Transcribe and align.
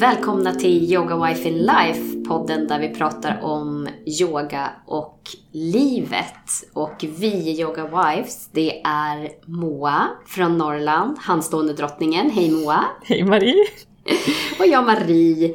Välkomna 0.00 0.54
till 0.54 0.92
Yoga 0.92 1.26
Wife 1.26 1.48
in 1.48 1.58
Life, 1.58 2.28
podden 2.28 2.66
där 2.66 2.78
vi 2.78 2.88
pratar 2.88 3.38
om 3.42 3.88
yoga 4.20 4.70
och 4.86 5.20
livet. 5.52 6.34
Och 6.74 7.04
vi 7.18 7.26
i 7.26 7.60
Yoga 7.60 7.84
Wives, 7.84 8.48
det 8.52 8.80
är 8.84 9.28
Moa 9.44 10.08
från 10.26 10.58
Norrland, 10.58 11.18
handstående 11.18 11.72
drottningen. 11.72 12.30
Hej 12.30 12.50
Moa! 12.50 12.84
Hej 13.04 13.24
Marie! 13.24 13.64
och 14.58 14.66
jag 14.66 14.84
Marie. 14.84 15.54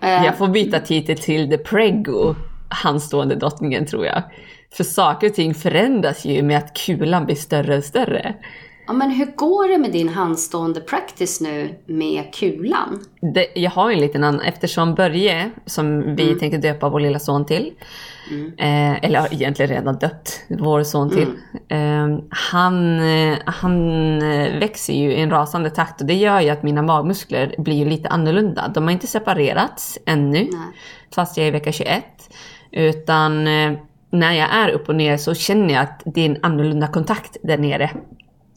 Jag 0.00 0.38
får 0.38 0.48
byta 0.48 0.80
titel 0.80 1.18
till 1.18 1.50
The 1.50 1.58
Prego, 1.58 2.34
handstående 2.68 3.34
drottningen 3.34 3.86
tror 3.86 4.06
jag. 4.06 4.22
För 4.72 4.84
saker 4.84 5.28
och 5.28 5.34
ting 5.34 5.54
förändras 5.54 6.24
ju 6.24 6.42
med 6.42 6.58
att 6.58 6.76
kulan 6.76 7.24
blir 7.24 7.36
större 7.36 7.76
och 7.76 7.84
större. 7.84 8.34
Ja, 8.86 8.92
men 8.92 9.10
hur 9.10 9.26
går 9.36 9.68
det 9.68 9.78
med 9.78 9.92
din 9.92 10.08
handstående 10.08 10.80
practice 10.80 11.40
nu 11.40 11.74
med 11.86 12.34
kulan? 12.34 13.00
Det, 13.34 13.46
jag 13.54 13.70
har 13.70 13.90
en 13.90 13.98
liten 14.00 14.24
annan, 14.24 14.40
eftersom 14.40 14.94
Börje, 14.94 15.50
som 15.66 16.16
vi 16.16 16.22
Mm. 16.26 16.38
tänkte 16.38 16.58
döpa 16.58 16.88
vår 16.88 17.00
lilla 17.00 17.18
son 17.18 17.46
till, 17.46 17.72
eh, 18.58 19.04
eller 19.04 19.20
har 19.20 19.34
egentligen 19.34 19.70
redan 19.74 19.98
döpt 19.98 20.40
vår 20.48 20.82
son 20.82 21.10
till. 21.10 21.28
Mm. 21.68 22.12
Eh, 22.14 22.24
han, 22.30 23.00
eh, 23.00 23.38
han 23.46 24.22
eh, 24.22 24.58
växer 24.58 24.92
ju 24.94 25.12
i 25.12 25.20
en 25.20 25.30
rasande 25.30 25.70
takt 25.70 26.00
och 26.00 26.06
det 26.06 26.14
gör 26.14 26.40
ju 26.40 26.50
att 26.50 26.62
mina 26.62 26.82
magmuskler 26.82 27.54
blir 27.58 27.76
ju 27.76 27.84
lite 27.84 28.08
annorlunda. 28.08 28.68
De 28.74 28.84
har 28.84 28.90
inte 28.90 29.06
separerats 29.06 29.98
ännu, 30.06 30.38
Nej. 30.38 30.48
fast 31.14 31.36
jag 31.36 31.44
är 31.44 31.48
i 31.48 31.52
vecka 31.52 31.72
21. 31.72 32.04
Utan 32.70 33.46
eh, 33.46 33.72
när 34.10 34.32
jag 34.32 34.48
är 34.54 34.68
upp 34.68 34.88
och 34.88 34.94
ner 34.94 35.16
så 35.16 35.34
känner 35.34 35.74
jag 35.74 35.82
att 35.82 36.02
det 36.04 36.20
är 36.20 36.26
en 36.30 36.38
annorlunda 36.42 36.86
kontakt 36.86 37.36
där 37.42 37.58
nere. 37.58 37.90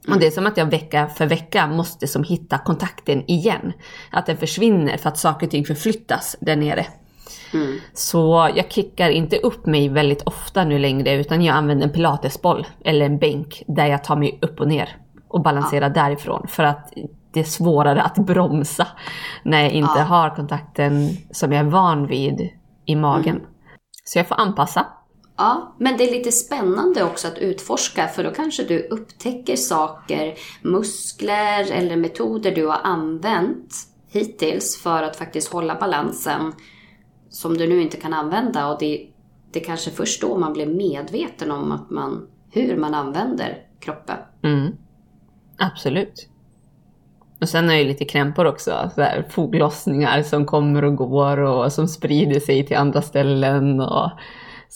Och 0.07 0.19
det 0.19 0.27
är 0.27 0.31
som 0.31 0.45
att 0.45 0.57
jag 0.57 0.65
vecka 0.65 1.07
för 1.07 1.25
vecka 1.25 1.67
måste 1.67 2.07
som 2.07 2.23
hitta 2.23 2.57
kontakten 2.57 3.23
igen. 3.27 3.73
Att 4.11 4.25
den 4.25 4.37
försvinner 4.37 4.97
för 4.97 5.09
att 5.09 5.17
saker 5.17 5.45
och 5.47 5.51
ting 5.51 5.65
förflyttas 5.65 6.35
där 6.41 6.55
nere. 6.55 6.85
Mm. 7.53 7.79
Så 7.93 8.49
jag 8.55 8.71
kickar 8.71 9.09
inte 9.09 9.37
upp 9.37 9.65
mig 9.65 9.89
väldigt 9.89 10.21
ofta 10.21 10.63
nu 10.63 10.79
längre 10.79 11.13
utan 11.13 11.41
jag 11.41 11.55
använder 11.55 11.87
en 11.87 11.93
pilatesboll 11.93 12.67
eller 12.85 13.05
en 13.05 13.17
bänk 13.17 13.63
där 13.67 13.85
jag 13.85 14.03
tar 14.03 14.15
mig 14.15 14.39
upp 14.41 14.59
och 14.59 14.67
ner 14.67 14.97
och 15.27 15.41
balanserar 15.41 15.89
därifrån. 15.89 16.47
För 16.47 16.63
att 16.63 16.93
det 17.33 17.39
är 17.39 17.43
svårare 17.43 18.01
att 18.01 18.15
bromsa 18.15 18.87
när 19.43 19.61
jag 19.61 19.71
inte 19.71 19.93
Ja. 19.97 20.03
har 20.03 20.35
kontakten 20.35 21.09
som 21.31 21.51
jag 21.51 21.65
är 21.65 21.69
van 21.69 22.07
vid 22.07 22.49
i 22.85 22.95
magen. 22.95 23.35
Mm. 23.35 23.47
Så 24.03 24.19
jag 24.19 24.27
får 24.27 24.39
anpassa. 24.39 24.85
Ja, 25.37 25.75
men 25.79 25.97
det 25.97 26.09
är 26.09 26.11
lite 26.11 26.31
spännande 26.31 27.03
också 27.03 27.27
att 27.27 27.37
utforska 27.37 28.07
för 28.07 28.23
då 28.23 28.31
kanske 28.31 28.63
du 28.63 28.87
upptäcker 28.87 29.55
saker, 29.55 30.33
muskler 30.61 31.71
eller 31.71 31.95
metoder 31.95 32.55
du 32.55 32.67
har 32.67 32.79
använt 32.83 33.73
hittills 34.07 34.77
för 34.77 35.03
att 35.03 35.15
faktiskt 35.15 35.53
hålla 35.53 35.75
balansen 35.75 36.53
som 37.29 37.57
du 37.57 37.67
nu 37.67 37.81
inte 37.81 37.97
kan 37.97 38.13
använda 38.13 38.67
och 38.67 38.79
det, 38.79 39.07
det 39.51 39.59
är 39.59 39.63
kanske 39.63 39.91
först 39.91 40.21
då 40.21 40.37
man 40.37 40.53
blir 40.53 40.65
medveten 40.65 41.51
om 41.51 41.71
att 41.71 41.89
man, 41.89 42.27
hur 42.51 42.77
man 42.77 42.93
använder 42.93 43.57
kroppen. 43.79 44.17
Mm. 44.43 44.71
Absolut. 45.57 46.29
Och 47.41 47.49
sen 47.49 47.69
är 47.69 47.77
det 47.77 47.83
lite 47.83 48.05
krämpor 48.05 48.45
också. 48.45 48.91
Så 48.95 49.01
här, 49.01 49.25
foglossningar 49.29 50.23
som 50.23 50.45
kommer 50.45 50.83
och 50.83 50.95
går 50.95 51.37
och 51.37 51.73
som 51.73 51.87
sprider 51.87 52.39
sig 52.39 52.65
till 52.65 52.77
andra 52.77 53.01
ställen 53.01 53.79
och 53.79 54.11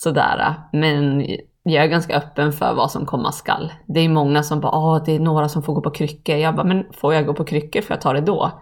sådär. 0.02 0.54
Men 0.72 1.26
jag 1.62 1.84
är 1.84 1.88
ganska 1.88 2.16
öppen 2.16 2.52
för 2.52 2.74
vad 2.74 2.90
som 2.90 3.06
komma 3.06 3.32
skall. 3.32 3.72
Det 3.86 4.00
är 4.00 4.08
många 4.08 4.42
som 4.42 4.60
bara 4.60 4.78
åh, 4.78 5.02
det 5.04 5.16
är 5.16 5.20
några 5.20 5.48
som 5.48 5.62
får 5.62 5.74
gå 5.74 5.80
på 5.80 5.90
kryckor. 5.90 6.36
Jag 6.36 6.56
bara, 6.56 6.64
men 6.66 6.84
får 6.92 7.14
jag 7.14 7.26
gå 7.26 7.34
på 7.34 7.44
kryckor 7.44 7.80
för 7.80 7.94
jag 7.94 8.00
tar 8.00 8.14
det 8.14 8.20
då? 8.20 8.52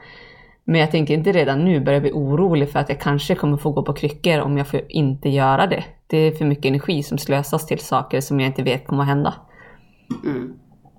Men 0.65 0.81
jag 0.81 0.91
tänker 0.91 1.15
inte 1.15 1.33
redan 1.33 1.65
nu 1.65 1.81
börja 1.81 2.01
bli 2.01 2.13
orolig 2.13 2.71
för 2.71 2.79
att 2.79 2.89
jag 2.89 3.01
kanske 3.01 3.35
kommer 3.35 3.57
få 3.57 3.71
gå 3.71 3.83
på 3.83 3.93
kryckor 3.93 4.41
om 4.41 4.59
jag 4.59 4.67
får 4.67 4.81
inte 4.89 5.29
göra 5.29 5.67
det. 5.67 5.85
Det 6.07 6.17
är 6.17 6.33
för 6.33 6.45
mycket 6.45 6.65
energi 6.65 7.03
som 7.03 7.19
slösas 7.19 7.67
till 7.67 7.79
saker 7.79 8.21
som 8.21 8.41
jag 8.41 8.47
inte 8.47 8.63
vet 8.63 8.87
kommer 8.87 9.03
att 9.03 9.09
hända. 9.09 9.35
Mm. 10.25 10.55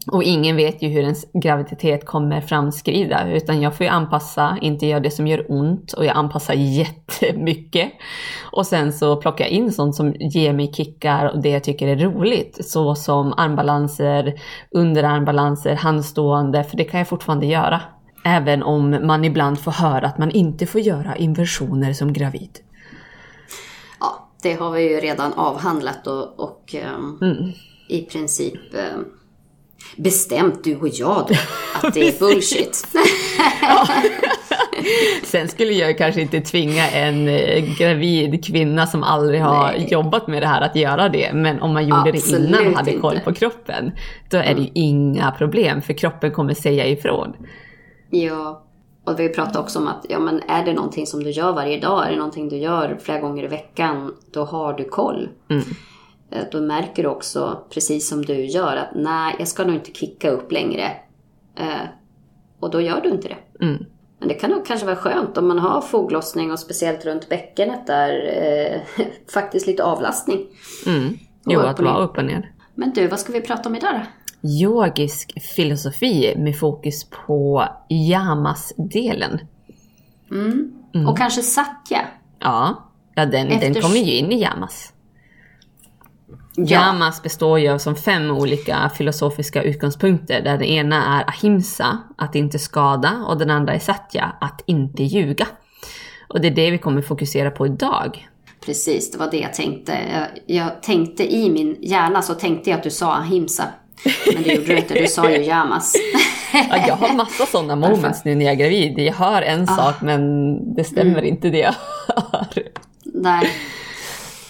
Och 0.07 0.23
ingen 0.23 0.55
vet 0.55 0.81
ju 0.81 0.87
hur 0.87 1.01
ens 1.01 1.25
graviditet 1.33 2.05
kommer 2.05 2.41
framskrida, 2.41 3.31
utan 3.31 3.61
jag 3.61 3.77
får 3.77 3.83
ju 3.83 3.89
anpassa, 3.89 4.57
inte 4.61 4.85
göra 4.85 4.99
det 4.99 5.11
som 5.11 5.27
gör 5.27 5.45
ont 5.49 5.93
och 5.93 6.05
jag 6.05 6.17
anpassar 6.17 6.53
jättemycket. 6.53 7.91
Och 8.51 8.67
sen 8.67 8.93
så 8.93 9.15
plockar 9.15 9.45
jag 9.45 9.51
in 9.51 9.71
sånt 9.71 9.95
som 9.95 10.13
ger 10.19 10.53
mig 10.53 10.73
kickar 10.73 11.25
och 11.25 11.41
det 11.41 11.49
jag 11.49 11.63
tycker 11.63 11.87
är 11.87 11.95
roligt, 11.95 12.57
så 12.65 12.95
som 12.95 13.33
armbalanser, 13.37 14.33
underarmbalanser, 14.71 15.75
handstående, 15.75 16.63
för 16.63 16.77
det 16.77 16.83
kan 16.83 16.97
jag 16.97 17.07
fortfarande 17.07 17.45
göra. 17.45 17.81
Även 18.25 18.63
om 18.63 19.07
man 19.07 19.25
ibland 19.25 19.59
får 19.59 19.71
höra 19.71 20.07
att 20.07 20.17
man 20.17 20.31
inte 20.31 20.65
får 20.65 20.81
göra 20.81 21.15
inversioner 21.15 21.93
som 21.93 22.13
gravid. 22.13 22.59
Ja, 23.99 24.29
det 24.43 24.53
har 24.53 24.71
vi 24.71 24.93
ju 24.93 24.99
redan 24.99 25.33
avhandlat 25.33 26.07
och, 26.07 26.39
och 26.39 26.75
ehm, 26.75 27.17
Mm. 27.21 27.51
i 27.89 28.01
princip 28.01 28.73
ehm, 28.73 29.05
bestämt 29.95 30.63
du 30.63 30.75
och 30.75 30.87
jag 30.87 31.25
då 31.27 31.35
att 31.81 31.93
det 31.93 32.07
är 32.07 32.19
bullshit. 32.19 32.87
Sen 35.23 35.47
skulle 35.47 35.73
jag 35.73 35.97
kanske 35.97 36.21
inte 36.21 36.41
tvinga 36.41 36.89
en 36.89 37.27
eh, 37.27 37.75
gravid 37.77 38.45
kvinna 38.45 38.87
som 38.87 39.03
aldrig 39.03 39.41
har 39.41 39.71
Nej. 39.71 39.87
jobbat 39.91 40.27
med 40.27 40.43
det 40.43 40.47
här 40.47 40.61
att 40.61 40.75
göra 40.75 41.09
det. 41.09 41.33
Men 41.33 41.61
om 41.61 41.73
man 41.73 41.87
gjorde 41.87 42.09
Absolut 42.09 42.51
det 42.51 42.57
innan 42.57 42.67
och 42.67 42.73
hade 42.73 42.93
koll 42.93 43.19
på 43.19 43.33
kroppen, 43.33 43.91
då 44.29 44.37
är 44.37 44.55
det 44.55 44.61
ju 44.61 44.69
inga 44.73 45.31
problem 45.31 45.81
för 45.81 45.93
kroppen 45.93 46.31
kommer 46.31 46.53
säga 46.53 46.87
ifrån. 46.87 47.33
Ja, 48.09 48.63
och 49.03 49.19
vi 49.19 49.29
pratade 49.29 49.59
också 49.59 49.79
om 49.79 49.87
att 49.87 50.05
ja, 50.09 50.19
men 50.19 50.41
är 50.47 50.65
det 50.65 50.73
någonting 50.73 51.07
som 51.07 51.23
du 51.23 51.29
gör 51.29 51.51
varje 51.51 51.79
dag, 51.79 52.07
är 52.07 52.11
det 52.11 52.17
någonting 52.17 52.49
du 52.49 52.57
gör 52.57 52.97
flera 53.01 53.19
gånger 53.19 53.43
i 53.43 53.47
veckan, 53.47 54.13
då 54.33 54.43
har 54.43 54.73
du 54.73 54.83
koll. 54.83 55.29
Mm. 55.49 55.63
Eh, 56.31 56.43
Då 56.51 56.61
märker 56.61 57.03
du 57.03 57.09
också, 57.09 57.63
precis 57.73 58.09
som 58.09 58.25
du 58.25 58.45
gör, 58.45 58.75
att 58.75 58.89
nej, 58.95 59.35
jag 59.39 59.47
ska 59.47 59.63
nog 59.63 59.75
inte 59.75 59.91
kicka 59.91 60.29
upp 60.29 60.51
längre. 60.51 60.91
Eh, 61.55 61.81
och 62.59 62.71
då 62.71 62.81
gör 62.81 63.01
du 63.01 63.09
inte 63.09 63.27
det. 63.27 63.65
Mm. 63.65 63.85
Men 64.19 64.27
det 64.27 64.33
kan 64.33 64.49
nog 64.51 64.65
kanske 64.65 64.85
vara 64.85 64.95
skönt 64.95 65.37
om 65.37 65.47
man 65.47 65.59
har 65.59 65.81
foglossning 65.81 66.51
och 66.51 66.59
speciellt 66.59 67.05
runt 67.05 67.29
bäckenet 67.29 67.87
där, 67.87 68.27
eh, 68.97 69.05
faktiskt 69.33 69.67
lite 69.67 69.83
avlastning. 69.83 70.47
Mm. 70.85 71.17
Jo, 71.45 71.59
att 71.59 71.79
vara 71.79 71.97
upp 72.03 72.17
och 72.17 72.25
ner. 72.25 72.51
Men 72.75 72.91
du, 72.93 73.07
vad 73.07 73.19
ska 73.19 73.33
vi 73.33 73.41
prata 73.41 73.69
om 73.69 73.75
idag 73.75 73.93
då? 73.93 74.01
Yogisk 74.49 75.41
filosofi 75.55 76.33
med 76.37 76.59
fokus 76.59 77.03
på 77.27 77.65
yamas-delen. 77.89 79.39
Mm. 80.31 81.07
Och 81.09 81.17
kanske 81.17 81.41
satya. 81.41 82.01
Ja, 82.39 82.83
ja 83.15 83.25
den, 83.25 83.49
den 83.49 83.59
Efters- 83.61 83.81
kommer 83.81 83.95
ju 83.97 84.13
in 84.17 84.31
i 84.31 84.41
yamas. 84.41 84.93
Ja. 86.65 86.79
Yamas 86.79 87.23
består 87.23 87.59
ju 87.59 87.69
av 87.69 87.77
som 87.77 87.95
fem 87.95 88.31
olika 88.31 88.91
filosofiska 88.95 89.63
utgångspunkter 89.63 90.41
där 90.41 90.57
den 90.57 90.63
ena 90.63 91.19
är 91.19 91.29
ahimsa, 91.29 91.97
att 92.17 92.35
inte 92.35 92.59
skada, 92.59 93.25
och 93.27 93.37
den 93.37 93.49
andra 93.49 93.73
är 93.73 93.79
satya, 93.79 94.35
att 94.41 94.63
inte 94.65 95.03
ljuga. 95.03 95.47
Och 96.27 96.41
det 96.41 96.47
är 96.47 96.51
det 96.51 96.71
vi 96.71 96.77
kommer 96.77 97.01
fokusera 97.01 97.51
på 97.51 97.65
idag. 97.65 98.27
Precis, 98.65 99.11
det 99.11 99.17
var 99.17 99.31
det 99.31 99.37
jag 99.37 99.53
tänkte. 99.53 99.91
Jag, 99.91 100.57
jag 100.57 100.83
tänkte 100.83 101.33
i 101.33 101.49
min 101.49 101.77
hjärna 101.81 102.21
så 102.21 102.33
tänkte 102.33 102.69
jag 102.69 102.77
att 102.77 102.83
du 102.83 102.89
sa 102.89 103.13
ahimsa. 103.15 103.63
Men 104.33 104.43
det 104.43 104.53
gjorde 104.53 104.67
du 104.67 104.77
inte, 104.77 104.93
du 104.93 105.07
sa 105.07 105.29
ju 105.29 105.43
yamas. 105.43 105.93
Ja, 106.53 106.87
jag 106.87 106.95
har 106.95 107.15
massa 107.15 107.45
sådana 107.45 107.75
moments 107.75 108.25
nu 108.25 108.35
när 108.35 108.45
jag 108.45 108.53
är 108.53 108.57
gravid. 108.57 108.99
Jag 108.99 109.13
hör 109.13 109.41
en 109.41 109.67
sak 109.67 110.01
men 110.01 110.75
det 110.75 110.83
stämmer 110.83 111.21
inte 111.21 111.49
det 111.49 111.57
jag 111.57 111.75
hör. 112.07 112.47
Nej, 113.03 113.49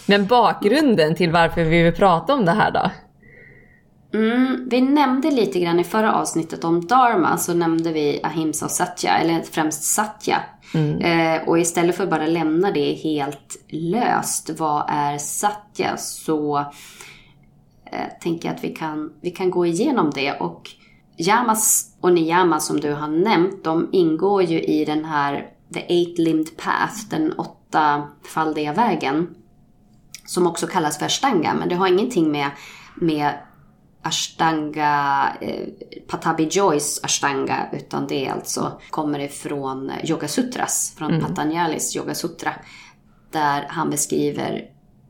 Men 0.09 0.25
bakgrunden 0.25 1.15
till 1.15 1.31
varför 1.31 1.63
vi 1.63 1.83
vill 1.83 1.93
prata 1.93 2.33
om 2.33 2.45
det 2.45 2.51
här 2.51 2.71
då? 2.71 2.91
mm, 4.13 4.67
vi 4.69 4.81
nämnde 4.81 5.31
lite 5.31 5.59
grann 5.59 5.79
i 5.79 5.83
förra 5.83 6.13
avsnittet 6.13 6.63
om 6.63 6.87
dharma 6.87 7.37
så 7.37 7.53
nämnde 7.53 7.91
vi 7.91 8.19
ahimsa 8.23 8.65
och 8.65 8.71
satya, 8.71 9.17
eller 9.17 9.41
främst 9.41 9.83
satya. 9.83 10.37
Eh, 11.01 11.47
och 11.47 11.59
istället 11.59 11.95
för 11.95 12.03
att 12.03 12.09
bara 12.09 12.27
lämna 12.27 12.71
det 12.71 12.93
helt 12.93 13.65
löst, 13.67 14.49
vad 14.57 14.85
är 14.87 15.17
satya, 15.17 15.97
så 15.97 16.59
eh, 17.85 18.07
tänker 18.21 18.47
jag 18.47 18.55
att 18.55 18.63
vi 18.63 18.69
kan, 18.75 19.13
vi 19.21 19.31
kan 19.31 19.51
gå 19.51 19.65
igenom 19.65 20.11
det. 20.15 20.31
Och 20.33 20.69
yamas 21.17 21.95
och 22.01 22.13
niyamas 22.13 22.67
som 22.67 22.79
du 22.79 22.93
har 22.93 23.07
nämnt, 23.07 23.63
de 23.63 23.89
ingår 23.91 24.43
ju 24.43 24.61
i 24.61 24.85
den 24.85 25.05
här 25.05 25.47
the 25.73 25.79
eight-limbed 25.79 26.57
path, 26.57 27.09
den 27.09 27.33
åttafaldiga 27.33 28.73
vägen. 28.73 29.35
Som 30.29 30.47
också 30.47 30.67
kallas 30.67 30.97
för 30.97 31.05
ashtanga, 31.05 31.53
men 31.53 31.69
det 31.69 31.75
har 31.75 31.87
ingenting 31.87 32.31
med, 32.31 32.49
med 32.95 33.33
ashtanga, 34.01 35.35
eh, 35.41 35.67
Patabi 36.07 36.47
Joys 36.51 37.03
ashtanga, 37.03 37.69
utan 37.73 38.07
det 38.07 38.25
är 38.25 38.31
alltså, 38.31 38.81
kommer 38.89 39.19
ifrån 39.19 39.91
Yoga 40.03 40.27
Sutras, 40.27 40.93
från 40.97 41.21
Patanjalis 41.21 41.95
Yoga 41.95 42.15
Sutra. 42.15 42.53
Där 43.31 43.65
han 43.69 43.89
beskriver 43.89 44.65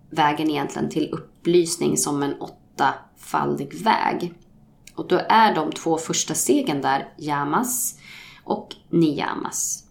vägen 0.09 0.49
egentligen 0.49 0.89
till 0.89 1.09
upplysning 1.11 1.97
som 1.97 2.23
en 2.23 2.41
åttafaldig 2.41 3.83
väg. 3.83 4.33
Och 4.95 5.07
då 5.07 5.21
är 5.29 5.55
de 5.55 5.71
två 5.71 5.97
första 5.97 6.33
stegen 6.33 6.81
där 6.81 7.13
yamas 7.17 7.95
och 8.43 8.75
niyamas. 8.89 9.88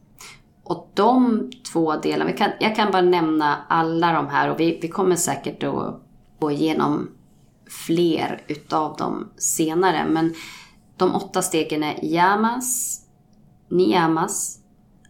Och 0.68 0.90
de 0.94 1.50
två 1.72 1.96
delarna, 1.96 2.32
kan, 2.32 2.50
jag 2.60 2.76
kan 2.76 2.92
bara 2.92 3.02
nämna 3.02 3.56
alla 3.68 4.12
de 4.12 4.28
här 4.28 4.50
och 4.50 4.60
vi, 4.60 4.78
vi 4.82 4.88
kommer 4.88 5.16
säkert 5.16 5.62
att 5.62 6.02
gå 6.38 6.50
igenom 6.50 7.10
fler 7.86 8.42
utav 8.48 8.96
dem 8.96 9.28
senare. 9.36 10.06
Men 10.08 10.34
de 10.96 11.14
åtta 11.14 11.42
stegen 11.42 11.82
är 11.82 12.04
yamas, 12.04 13.00
niyamas, 13.68 14.58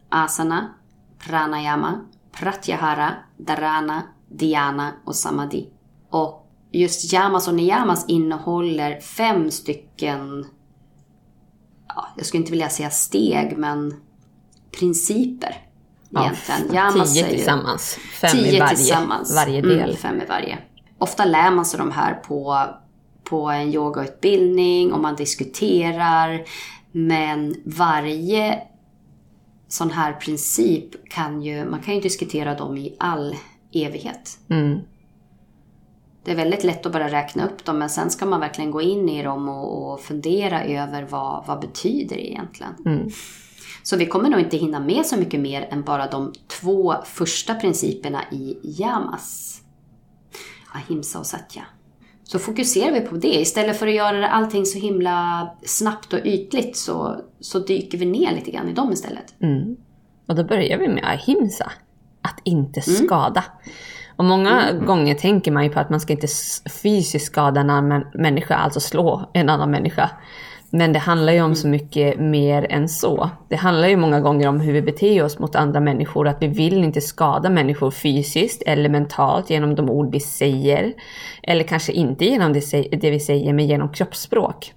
asana, 0.09 0.75
pranayama, 1.19 2.01
pratyahara, 2.33 3.15
dharana, 3.37 4.03
dhyana 4.29 4.93
och 5.05 5.17
samadhi. 5.17 5.69
Och 6.11 6.47
just 6.73 7.13
yamas 7.13 7.49
och 7.49 7.55
niyamas 7.55 8.09
innehåller 8.09 9.01
fem 9.01 9.51
stycken, 9.51 10.47
ja, 11.89 12.09
jag 12.17 12.27
skulle 12.27 12.41
inte 12.41 12.53
vilja 12.53 12.69
säga 12.69 12.91
steg, 12.91 13.59
men 13.59 14.08
principer. 14.71 15.65
Egentligen. 16.11 16.75
Ja, 16.75 17.05
tio 17.05 17.25
tillsammans. 17.25 17.99
Fem 18.21 18.31
tio 18.31 18.53
i 18.53 18.61
varje, 18.61 18.77
tillsammans. 18.77 19.35
varje 19.35 19.61
del. 19.61 19.81
Mm, 19.81 19.97
fem 19.97 20.21
i 20.21 20.25
varje. 20.29 20.59
Ofta 20.99 21.25
lär 21.25 21.51
man 21.51 21.65
sig 21.65 21.79
de 21.79 21.93
här 21.93 22.15
på, 22.15 22.65
på 23.25 23.51
en 23.51 23.75
yogautbildning 23.75 24.93
och 24.93 25.01
man 25.01 25.17
diskuterar. 25.17 26.45
Men 26.93 27.55
varje 27.65 28.63
sån 29.69 29.91
här 29.91 30.13
princip 30.13 31.09
kan 31.09 31.43
ju, 31.43 31.65
man 31.65 31.81
kan 31.81 31.95
ju 31.95 32.01
diskutera 32.01 32.55
dem 32.55 32.77
i 32.77 32.97
all 32.99 33.37
evighet. 33.73 34.39
Mm. 34.51 34.79
Det 36.25 36.31
är 36.33 36.37
väldigt 36.37 36.65
lätt 36.65 36.87
att 36.87 36.93
bara 36.93 37.09
räkna 37.09 37.47
upp 37.47 37.65
dem 37.65 37.79
men 37.79 37.91
sen 37.91 38.11
ska 38.11 38.27
man 38.27 38.41
verkligen 38.41 38.71
gå 38.71 38.83
in 38.83 39.09
i 39.09 39.23
dem 39.23 39.49
och, 39.49 39.93
och 39.93 40.01
fundera 40.01 40.65
över 40.65 41.03
vad, 41.03 41.47
vad 41.47 41.61
betyder 41.61 42.17
det 42.17 42.31
egentligen. 42.31 42.73
Mm. 42.87 43.09
Så 43.89 43.97
vi 43.97 44.07
kommer 44.07 44.31
nog 44.31 44.41
inte 44.41 44.57
hinna 44.57 44.81
med 44.81 45.07
så 45.07 45.17
mycket 45.17 45.41
mer 45.41 45.69
än 45.71 45.83
bara 45.83 46.07
de 46.07 46.33
två 46.61 46.95
första 47.05 47.55
principerna 47.55 48.23
i 48.33 48.59
yamas. 48.63 49.61
Ahimsa 50.75 51.19
och 51.19 51.27
satya. 51.27 51.63
Så 52.25 52.39
fokuserar 52.39 52.93
vi 52.93 53.01
på 53.01 53.17
det. 53.17 53.41
Istället 53.41 53.79
för 53.79 53.87
att 53.87 53.95
göra 53.95 54.29
allting 54.29 54.67
så 54.67 54.79
himla 54.79 55.49
snabbt 55.63 56.13
och 56.13 56.19
ytligt 56.25 56.77
så, 56.77 57.21
så 57.41 57.59
dyker 57.59 57.99
vi 57.99 58.07
ner 58.07 58.35
lite 58.35 58.51
grann 58.51 58.69
i 58.69 58.73
dem 58.73 58.93
istället. 58.93 59.35
Mm. 59.41 59.77
Och 60.27 60.35
då 60.35 60.45
börjar 60.45 60.79
vi 60.79 60.89
med 60.89 61.05
ahimsa. 61.05 61.73
Att 62.23 62.41
inte 62.45 62.81
mm. 62.81 63.07
skada. 63.07 63.45
Och 64.17 64.25
många 64.25 64.69
mm. 64.69 64.87
gånger 64.87 65.15
tänker 65.15 65.53
man 65.53 65.65
ju 65.65 65.71
på 65.71 65.81
att 65.81 65.91
man 65.91 66.01
ska 66.01 66.13
inte 66.13 66.29
fysiskt 66.83 67.27
skada 67.27 67.61
en 67.61 67.71
annan 67.71 68.07
människa, 68.15 68.55
alltså 68.55 68.81
slå 68.81 69.31
en 69.33 69.49
annan 69.49 69.71
människa. 69.71 70.11
Men 70.71 70.93
det 70.93 70.99
handlar 70.99 71.33
ju 71.33 71.43
om 71.43 71.55
så 71.55 71.69
mycket 71.69 72.21
mer 72.21 72.67
än 72.71 72.89
så. 72.89 73.31
Det 73.49 73.57
handlar 73.57 73.89
ju 73.89 73.97
många 73.97 74.21
gånger 74.21 74.49
om 74.49 74.61
hur 74.61 74.73
vi 74.73 74.83
beter 74.83 75.25
oss 75.25 75.39
mot 75.39 75.57
andra 75.57 75.81
människor, 75.81 76.29
att 76.29 76.43
vi 76.43 76.47
vill 76.47 76.85
inte 76.85 77.01
skada 77.01 77.51
människor 77.51 77.91
fysiskt 77.91 78.63
eller 78.67 78.89
mentalt 78.89 79.51
genom 79.51 79.75
de 79.75 79.91
ord 79.91 80.13
vi 80.13 80.21
säger. 80.21 80.93
Eller 81.43 81.65
kanske 81.65 81.93
inte 81.93 82.25
genom 82.25 82.53
det 82.53 83.11
vi 83.11 83.21
säger, 83.21 83.53
men 83.53 83.67
genom 83.67 83.93
kroppsspråk. 83.93 84.73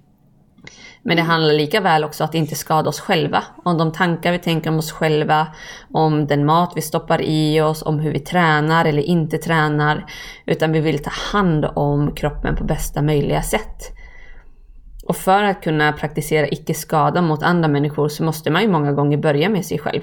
Men 1.04 1.16
det 1.16 1.22
handlar 1.22 1.54
lika 1.54 1.80
väl 1.80 2.04
också 2.04 2.24
att 2.24 2.34
inte 2.34 2.54
skada 2.54 2.88
oss 2.88 3.00
själva. 3.00 3.44
Om 3.64 3.78
de 3.78 3.92
tankar 3.92 4.32
vi 4.32 4.38
tänker 4.38 4.70
om 4.70 4.78
oss 4.78 4.92
själva, 4.92 5.46
om 5.92 6.26
den 6.26 6.46
mat 6.46 6.72
vi 6.76 6.82
stoppar 6.82 7.22
i 7.22 7.60
oss, 7.60 7.82
om 7.82 7.98
hur 7.98 8.12
vi 8.12 8.20
tränar 8.20 8.84
eller 8.84 9.02
inte 9.02 9.38
tränar. 9.38 10.06
Utan 10.46 10.72
vi 10.72 10.80
vill 10.80 11.02
ta 11.02 11.10
hand 11.32 11.64
om 11.74 12.14
kroppen 12.14 12.56
på 12.56 12.64
bästa 12.64 13.02
möjliga 13.02 13.42
sätt. 13.42 13.98
Och 15.02 15.16
för 15.16 15.42
att 15.42 15.62
kunna 15.62 15.92
praktisera 15.92 16.48
icke-skada 16.48 17.22
mot 17.22 17.42
andra 17.42 17.68
människor 17.68 18.08
så 18.08 18.24
måste 18.24 18.50
man 18.50 18.62
ju 18.62 18.68
många 18.68 18.92
gånger 18.92 19.16
börja 19.16 19.48
med 19.48 19.66
sig 19.66 19.78
själv. 19.78 20.00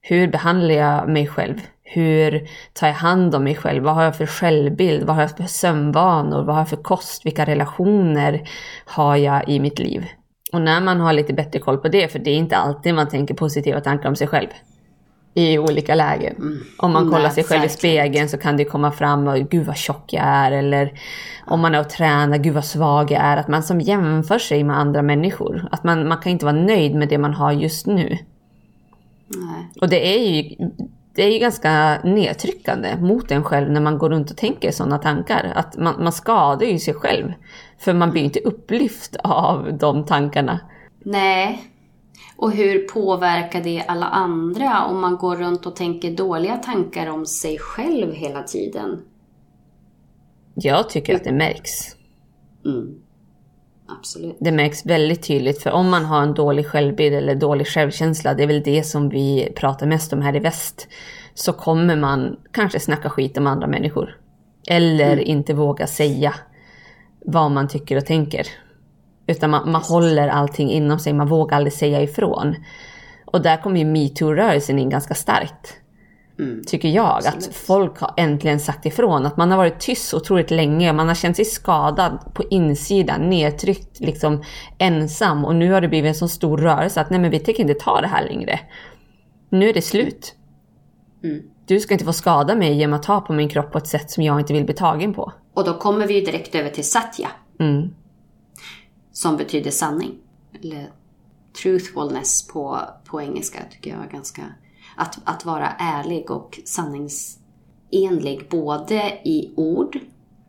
Hur 0.00 0.28
behandlar 0.28 0.74
jag 0.74 1.08
mig 1.08 1.26
själv? 1.26 1.60
Hur 1.82 2.48
tar 2.72 2.86
jag 2.86 2.94
hand 2.94 3.34
om 3.34 3.44
mig 3.44 3.54
själv? 3.54 3.84
Vad 3.84 3.94
har 3.94 4.02
jag 4.02 4.16
för 4.16 4.26
självbild? 4.26 5.04
Vad 5.04 5.16
har 5.16 5.22
jag 5.22 5.36
för 5.36 5.44
sömnvanor? 5.44 6.44
Vad 6.44 6.54
har 6.54 6.60
jag 6.60 6.68
för 6.68 6.76
kost? 6.76 7.26
Vilka 7.26 7.44
relationer 7.44 8.48
har 8.84 9.16
jag 9.16 9.48
i 9.48 9.60
mitt 9.60 9.78
liv? 9.78 10.06
Och 10.52 10.60
när 10.60 10.80
man 10.80 11.00
har 11.00 11.12
lite 11.12 11.32
bättre 11.32 11.58
koll 11.58 11.78
på 11.78 11.88
det, 11.88 12.12
för 12.12 12.18
det 12.18 12.30
är 12.30 12.36
inte 12.36 12.56
alltid 12.56 12.94
man 12.94 13.08
tänker 13.08 13.34
positiva 13.34 13.80
tankar 13.80 14.08
om 14.08 14.16
sig 14.16 14.26
själv 14.26 14.48
i 15.36 15.58
olika 15.58 15.94
lägen. 15.94 16.36
Mm. 16.36 16.58
Om 16.76 16.92
man 16.92 17.04
kollar 17.04 17.22
Nej, 17.22 17.30
sig 17.30 17.44
själv 17.44 17.60
verkligen. 17.60 17.94
i 17.94 18.02
spegeln 18.02 18.28
så 18.28 18.38
kan 18.38 18.56
det 18.56 18.64
komma 18.64 18.92
fram 18.92 19.28
och 19.28 19.36
gud 19.36 19.66
vad 19.66 19.76
tjock 19.76 20.12
jag 20.12 20.24
är 20.24 20.52
eller 20.52 20.92
om 21.46 21.60
man 21.60 21.74
är 21.74 21.80
och 21.80 21.90
tränar, 21.90 22.38
gud 22.38 22.54
vad 22.54 22.64
svag 22.64 23.10
jag 23.10 23.20
är. 23.20 23.36
Att 23.36 23.48
man 23.48 23.62
som 23.62 23.80
jämför 23.80 24.38
sig 24.38 24.64
med 24.64 24.78
andra 24.78 25.02
människor. 25.02 25.68
Att 25.70 25.84
man, 25.84 26.08
man 26.08 26.18
kan 26.18 26.32
inte 26.32 26.44
vara 26.44 26.56
nöjd 26.56 26.94
med 26.94 27.08
det 27.08 27.18
man 27.18 27.34
har 27.34 27.52
just 27.52 27.86
nu. 27.86 28.18
Nej. 29.28 29.70
Och 29.80 29.88
det 29.88 30.14
är 30.14 30.18
ju 30.18 30.56
det 31.14 31.22
är 31.22 31.32
ju 31.32 31.38
ganska 31.38 31.98
nedtryckande 32.04 32.96
mot 32.96 33.30
en 33.30 33.44
själv 33.44 33.70
när 33.70 33.80
man 33.80 33.98
går 33.98 34.10
runt 34.10 34.30
och 34.30 34.36
tänker 34.36 34.70
sådana 34.70 34.98
tankar. 34.98 35.52
Att 35.54 35.76
man, 35.76 36.02
man 36.02 36.12
skadar 36.12 36.66
ju 36.66 36.78
sig 36.78 36.94
själv. 36.94 37.32
För 37.78 37.92
man 37.92 38.10
blir 38.10 38.22
inte 38.22 38.40
upplyft 38.40 39.16
av 39.22 39.78
de 39.78 40.04
tankarna. 40.04 40.60
Nej, 41.04 41.62
och 42.36 42.52
hur 42.52 42.78
påverkar 42.88 43.62
det 43.62 43.84
alla 43.88 44.06
andra 44.06 44.84
om 44.84 45.00
man 45.00 45.16
går 45.16 45.36
runt 45.36 45.66
och 45.66 45.76
tänker 45.76 46.10
dåliga 46.10 46.56
tankar 46.56 47.06
om 47.06 47.26
sig 47.26 47.58
själv 47.58 48.12
hela 48.12 48.42
tiden? 48.42 49.02
Jag 50.54 50.88
tycker 50.88 51.16
att 51.16 51.24
det 51.24 51.32
märks. 51.32 51.96
Mm. 52.64 52.94
Absolut. 53.88 54.36
Det 54.40 54.52
märks 54.52 54.86
väldigt 54.86 55.22
tydligt 55.22 55.62
för 55.62 55.70
om 55.70 55.90
man 55.90 56.04
har 56.04 56.22
en 56.22 56.34
dålig 56.34 56.66
självbild 56.66 57.14
eller 57.14 57.34
dålig 57.34 57.66
självkänsla, 57.66 58.34
det 58.34 58.42
är 58.42 58.46
väl 58.46 58.62
det 58.62 58.82
som 58.82 59.08
vi 59.08 59.52
pratar 59.56 59.86
mest 59.86 60.12
om 60.12 60.22
här 60.22 60.36
i 60.36 60.38
väst, 60.38 60.88
så 61.34 61.52
kommer 61.52 61.96
man 61.96 62.36
kanske 62.52 62.80
snacka 62.80 63.10
skit 63.10 63.38
om 63.38 63.46
andra 63.46 63.66
människor. 63.66 64.20
Eller 64.68 65.12
mm. 65.12 65.24
inte 65.26 65.54
våga 65.54 65.86
säga 65.86 66.34
vad 67.24 67.50
man 67.50 67.68
tycker 67.68 67.96
och 67.96 68.06
tänker. 68.06 68.46
Utan 69.26 69.50
man, 69.50 69.70
man 69.70 69.82
håller 69.82 70.28
allting 70.28 70.70
inom 70.70 70.98
sig, 70.98 71.12
man 71.12 71.28
vågar 71.28 71.56
aldrig 71.56 71.72
säga 71.72 72.02
ifrån. 72.02 72.56
Och 73.24 73.42
där 73.42 73.62
kommer 73.62 73.78
ju 73.78 73.84
metoo-rörelsen 73.84 74.78
in 74.78 74.90
ganska 74.90 75.14
starkt. 75.14 75.74
Mm. 76.38 76.62
Tycker 76.66 76.88
jag. 76.88 77.16
Absolut. 77.16 77.48
Att 77.48 77.54
folk 77.54 77.98
har 77.98 78.14
äntligen 78.16 78.60
sagt 78.60 78.86
ifrån. 78.86 79.26
Att 79.26 79.36
man 79.36 79.50
har 79.50 79.56
varit 79.56 79.80
tyst 79.80 80.14
otroligt 80.14 80.50
länge. 80.50 80.92
Man 80.92 81.08
har 81.08 81.14
känt 81.14 81.36
sig 81.36 81.44
skadad 81.44 82.18
på 82.34 82.42
insidan, 82.50 83.30
nedtryckt, 83.30 84.00
liksom 84.00 84.42
ensam. 84.78 85.44
Och 85.44 85.54
nu 85.54 85.72
har 85.72 85.80
det 85.80 85.88
blivit 85.88 86.08
en 86.08 86.14
så 86.14 86.28
stor 86.28 86.58
rörelse 86.58 87.00
att 87.00 87.10
nej 87.10 87.20
men 87.20 87.30
vi 87.30 87.38
tänker 87.38 87.62
inte 87.62 87.74
ta 87.74 88.00
det 88.00 88.06
här 88.06 88.24
längre. 88.24 88.60
Nu 89.50 89.68
är 89.68 89.74
det 89.74 89.82
slut. 89.82 90.34
Mm. 91.24 91.42
Du 91.66 91.80
ska 91.80 91.94
inte 91.94 92.04
få 92.04 92.12
skada 92.12 92.54
mig 92.54 92.74
genom 92.74 92.94
att 92.94 93.02
ta 93.02 93.20
på 93.20 93.32
min 93.32 93.48
kropp 93.48 93.72
på 93.72 93.78
ett 93.78 93.86
sätt 93.86 94.10
som 94.10 94.22
jag 94.22 94.40
inte 94.40 94.52
vill 94.52 94.64
bli 94.64 94.74
tagen 94.74 95.14
på. 95.14 95.32
Och 95.54 95.64
då 95.64 95.74
kommer 95.74 96.06
vi 96.06 96.14
ju 96.14 96.20
direkt 96.20 96.54
över 96.54 96.70
till 96.70 96.84
satya. 96.84 97.28
Mm 97.60 97.90
som 99.16 99.36
betyder 99.36 99.70
sanning. 99.70 100.18
Eller 100.52 100.92
truthfulness 101.62 102.48
på, 102.48 102.80
på 103.04 103.22
engelska 103.22 103.58
tycker 103.70 103.90
jag 103.90 104.04
är 104.04 104.10
ganska... 104.10 104.42
Att, 104.96 105.18
att 105.24 105.44
vara 105.44 105.70
ärlig 105.78 106.30
och 106.30 106.60
sanningsenlig 106.64 108.48
både 108.50 109.20
i 109.24 109.52
ord, 109.56 109.98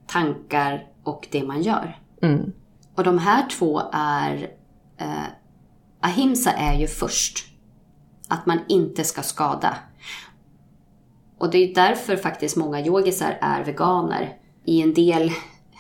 tankar 0.08 0.88
och 1.04 1.28
det 1.32 1.44
man 1.44 1.62
gör. 1.62 2.00
Mm. 2.22 2.54
Och 2.96 3.04
de 3.04 3.18
här 3.18 3.50
två 3.50 3.82
är... 3.94 4.52
Eh, 4.98 5.26
ahimsa 6.00 6.52
är 6.52 6.80
ju 6.80 6.88
först. 6.88 7.48
Att 8.28 8.46
man 8.46 8.60
inte 8.68 9.04
ska 9.04 9.22
skada. 9.22 9.78
Och 11.38 11.52
det 11.52 11.58
är 11.58 11.76
därför 11.76 12.16
faktiskt 12.16 12.58
många 12.58 12.86
yogisar 12.86 13.38
är 13.42 13.64
veganer. 13.64 14.38
I 14.66 14.82
en 14.82 14.94
del 14.94 15.32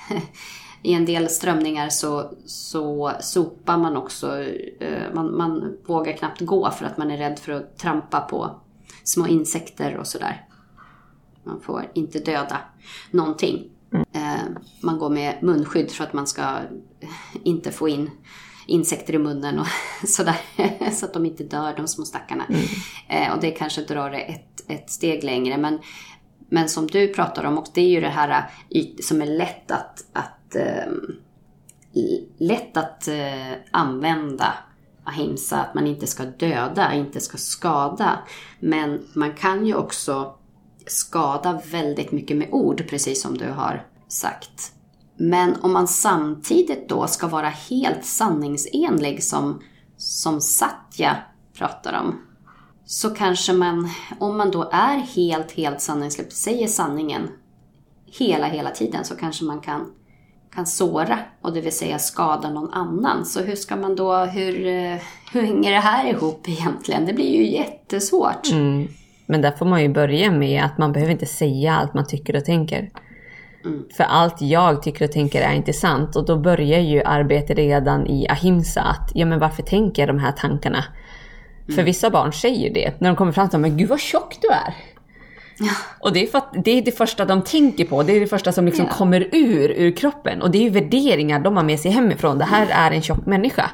i 0.88 0.94
en 0.94 1.06
del 1.06 1.30
strömningar 1.30 1.90
så, 1.90 2.32
så 2.46 3.12
sopar 3.20 3.78
man 3.78 3.98
också. 3.98 4.44
Eh, 4.80 5.14
man, 5.14 5.38
man 5.38 5.78
vågar 5.86 6.14
knappt 6.14 6.42
gå 6.42 6.72
för 6.72 6.86
att 6.86 6.98
man 6.98 7.12
är 7.12 7.18
rädd 7.18 7.40
för 7.40 7.52
att 7.52 7.78
trampa 7.78 8.22
på 8.22 8.60
små 9.04 9.28
insekter 9.28 9.98
och 9.98 10.08
sådär. 10.08 10.46
Man 11.44 11.62
får 11.62 11.92
inte 11.94 12.20
döda 12.20 12.58
någonting. 13.12 13.70
Mm. 13.94 14.58
Man 14.82 15.00
går 15.00 15.10
med 15.10 15.44
munskydd 15.44 15.92
för 15.92 16.04
att 16.04 16.14
man 16.14 16.28
ska 16.28 16.58
inte 17.44 17.72
få 17.72 17.90
in 17.90 18.12
insekter 18.68 19.14
i 19.16 19.20
munnen 19.20 19.60
och 19.60 19.68
sådär. 20.08 20.40
Så 20.92 21.06
att 21.06 21.14
de 21.14 21.26
inte 21.26 21.44
dör, 21.44 21.74
de 21.78 21.88
små 21.88 22.06
stackarna. 22.06 22.46
Mm. 23.10 23.34
Och 23.34 23.42
det 23.42 23.52
kanske 23.52 23.82
drar 23.82 24.10
det 24.10 24.20
ett, 24.20 24.64
ett 24.68 24.92
steg 24.92 25.24
längre. 25.24 25.58
Men, 25.58 25.80
men 26.50 26.70
som 26.70 26.88
du 26.88 27.08
pratar 27.08 27.44
om, 27.44 27.58
och 27.58 27.68
det 27.74 27.82
är 27.82 27.90
ju 27.90 28.02
det 28.02 28.10
här 28.10 28.50
äh, 28.70 28.86
som 29.02 29.22
är 29.22 29.26
lätt 29.26 29.72
att, 29.72 30.06
att 30.14 30.56
ehm, 30.56 31.16
lätt 32.38 32.78
att 32.78 33.08
äh, 33.08 33.54
använda 33.72 34.54
ahimsa, 35.04 35.58
att 35.58 35.74
man 35.74 35.88
inte 35.88 36.08
ska 36.08 36.26
döda, 36.26 36.94
inte 36.94 37.20
ska 37.20 37.38
skada. 37.38 38.20
Men 38.60 39.08
man 39.14 39.34
kan 39.34 39.66
ju 39.66 39.76
också 39.76 40.36
skada 40.86 41.62
väldigt 41.72 42.12
mycket 42.12 42.38
med 42.38 42.48
ord, 42.52 42.90
precis 42.90 43.22
som 43.22 43.38
du 43.38 43.52
har 43.52 43.86
sagt. 44.08 44.72
Men 45.16 45.56
om 45.62 45.74
man 45.74 45.88
samtidigt 45.88 46.90
då 46.90 47.08
ska 47.08 47.28
vara 47.28 47.50
helt 47.50 48.06
sanningsenlig 48.06 49.24
som, 49.24 49.62
som 49.98 50.42
Satya 50.42 51.18
pratar 51.54 51.94
om, 51.94 52.27
så 52.88 53.10
kanske 53.10 53.54
man, 53.54 53.90
om 54.20 54.38
man 54.38 54.52
då 54.52 54.70
är 54.72 54.98
helt, 54.98 55.52
helt 55.52 55.82
sanningslös, 55.82 56.32
säger 56.32 56.68
sanningen 56.68 57.30
hela, 58.20 58.48
hela 58.48 58.70
tiden 58.70 59.04
så 59.04 59.16
kanske 59.16 59.46
man 59.46 59.60
kan, 59.60 59.92
kan 60.56 60.66
såra 60.66 61.20
och 61.42 61.54
det 61.54 61.62
vill 61.62 61.72
säga 61.72 62.00
skada 62.00 62.50
någon 62.50 62.74
annan. 62.74 63.26
Så 63.26 63.42
hur 63.42 63.56
ska 63.56 63.76
man 63.76 63.96
då, 63.96 64.16
hur, 64.16 64.68
eh, 64.68 64.98
hur 65.32 65.42
hänger 65.42 65.72
det 65.72 65.80
här 65.80 66.10
ihop 66.10 66.50
egentligen? 66.50 67.06
Det 67.06 67.14
blir 67.14 67.36
ju 67.36 67.52
jättesvårt. 67.52 68.52
Mm. 68.52 68.88
Men 69.26 69.42
där 69.42 69.52
får 69.52 69.66
man 69.66 69.82
ju 69.82 69.90
börja 69.90 70.32
med 70.32 70.64
att 70.64 70.78
man 70.78 70.94
behöver 70.94 71.12
inte 71.12 71.26
säga 71.26 71.76
allt 71.76 71.94
man 71.94 72.08
tycker 72.08 72.36
och 72.36 72.46
tänker. 72.46 72.90
Mm. 73.66 73.84
För 73.98 74.04
allt 74.04 74.42
jag 74.42 74.84
tycker 74.84 75.06
och 75.06 75.12
tänker 75.12 75.42
är 75.42 75.54
inte 75.54 75.74
sant 75.74 76.16
och 76.16 76.26
då 76.26 76.38
börjar 76.38 76.80
ju 76.80 77.04
arbetet 77.04 77.58
redan 77.58 78.08
i 78.08 78.28
ahimsa 78.28 78.82
att 78.82 79.12
ja 79.14 79.26
men 79.26 79.40
varför 79.40 79.64
tänker 79.64 80.02
jag 80.02 80.10
de 80.10 80.20
här 80.20 80.32
tankarna? 80.32 80.84
Mm. 81.68 81.76
För 81.76 81.84
vissa 81.84 82.10
barn 82.10 82.34
säger 82.34 82.74
det 82.74 83.02
när 83.02 83.10
de 83.10 83.16
kommer 83.16 83.32
fram 83.32 83.50
till 83.50 83.60
men 83.60 83.78
gud 83.78 83.90
vad 83.90 84.00
tjock 84.00 84.38
du 84.42 84.48
är. 84.48 84.74
Ja. 85.60 85.72
Och 86.00 86.14
det 86.14 86.24
är 86.24 86.28
för 86.28 86.38
att 86.38 86.54
det 86.64 86.72
är 86.72 86.82
det 86.82 86.92
första 86.92 87.26
de 87.26 87.42
tänker 87.42 87.86
på, 87.86 88.04
det 88.04 88.14
är 88.14 88.20
det 88.20 88.28
första 88.28 88.52
som 88.52 88.66
liksom 88.66 88.86
ja. 88.86 88.94
kommer 88.94 89.30
ur, 89.32 89.72
ur 89.72 89.96
kroppen. 89.96 90.42
Och 90.42 90.52
det 90.52 90.58
är 90.58 90.64
ju 90.64 90.70
värderingar 90.70 91.40
de 91.40 91.58
har 91.58 91.64
med 91.64 91.80
sig 91.80 91.92
hemifrån, 91.92 92.38
det 92.38 92.46
här 92.46 92.68
är 92.70 92.96
en 92.96 93.02
tjock 93.02 93.26
människa. 93.26 93.72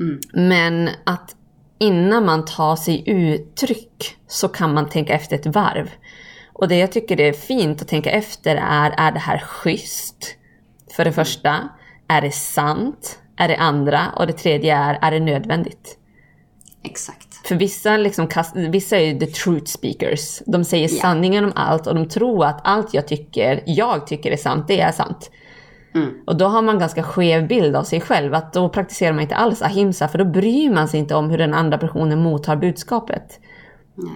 Mm. 0.00 0.20
Men 0.50 0.90
att 1.04 1.36
innan 1.78 2.26
man 2.26 2.44
tar 2.44 2.76
sig 2.76 3.02
uttryck 3.06 4.16
så 4.26 4.48
kan 4.48 4.74
man 4.74 4.88
tänka 4.88 5.14
efter 5.14 5.36
ett 5.36 5.46
varv. 5.46 5.90
Och 6.52 6.68
det 6.68 6.78
jag 6.78 6.92
tycker 6.92 7.20
är 7.20 7.32
fint 7.32 7.82
att 7.82 7.88
tänka 7.88 8.10
efter 8.10 8.56
är, 8.56 8.94
är 8.96 9.12
det 9.12 9.18
här 9.18 9.38
schysst? 9.38 10.36
För 10.96 11.04
det 11.04 11.12
första, 11.12 11.68
är 12.08 12.20
det 12.20 12.30
sant? 12.30 13.18
Är 13.36 13.48
det 13.48 13.56
andra? 13.56 14.12
Och 14.16 14.26
det 14.26 14.32
tredje 14.32 14.76
är, 14.76 14.98
är 15.02 15.10
det 15.10 15.20
nödvändigt? 15.20 15.98
Exakt. 16.84 17.46
För 17.46 17.54
vissa, 17.54 17.96
liksom, 17.96 18.28
vissa 18.54 18.98
är 18.98 19.18
the 19.18 19.26
truth 19.26 19.64
speakers. 19.64 20.42
De 20.46 20.64
säger 20.64 20.88
yeah. 20.88 21.00
sanningen 21.00 21.44
om 21.44 21.52
allt 21.54 21.86
och 21.86 21.94
de 21.94 22.08
tror 22.08 22.44
att 22.44 22.60
allt 22.64 22.94
jag 22.94 23.08
tycker, 23.08 23.62
jag 23.66 24.06
tycker 24.06 24.30
är 24.30 24.36
sant, 24.36 24.68
det 24.68 24.80
är 24.80 24.92
sant. 24.92 25.30
Mm. 25.94 26.14
Och 26.26 26.36
då 26.36 26.44
har 26.44 26.62
man 26.62 26.78
ganska 26.78 27.02
skev 27.02 27.48
bild 27.48 27.76
av 27.76 27.84
sig 27.84 28.00
själv. 28.00 28.34
Att 28.34 28.52
då 28.52 28.68
praktiserar 28.68 29.12
man 29.12 29.22
inte 29.22 29.34
alls 29.34 29.62
ahimsa 29.62 30.08
för 30.08 30.18
då 30.18 30.24
bryr 30.24 30.70
man 30.70 30.88
sig 30.88 31.00
inte 31.00 31.14
om 31.14 31.30
hur 31.30 31.38
den 31.38 31.54
andra 31.54 31.78
personen 31.78 32.22
mottar 32.22 32.56
budskapet. 32.56 33.40
Mm. 33.98 34.14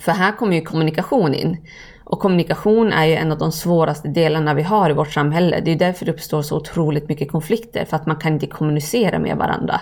För 0.00 0.12
här 0.12 0.32
kommer 0.32 0.56
ju 0.56 0.62
kommunikation 0.62 1.34
in. 1.34 1.56
Och 2.04 2.18
kommunikation 2.18 2.92
är 2.92 3.04
ju 3.06 3.14
en 3.14 3.32
av 3.32 3.38
de 3.38 3.52
svåraste 3.52 4.08
delarna 4.08 4.54
vi 4.54 4.62
har 4.62 4.90
i 4.90 4.92
vårt 4.92 5.12
samhälle. 5.12 5.60
Det 5.64 5.70
är 5.70 5.76
därför 5.76 6.06
det 6.06 6.12
uppstår 6.12 6.42
så 6.42 6.56
otroligt 6.56 7.08
mycket 7.08 7.30
konflikter. 7.30 7.84
För 7.84 7.96
att 7.96 8.06
man 8.06 8.16
kan 8.16 8.32
inte 8.32 8.46
kommunicera 8.46 9.18
med 9.18 9.36
varandra. 9.36 9.80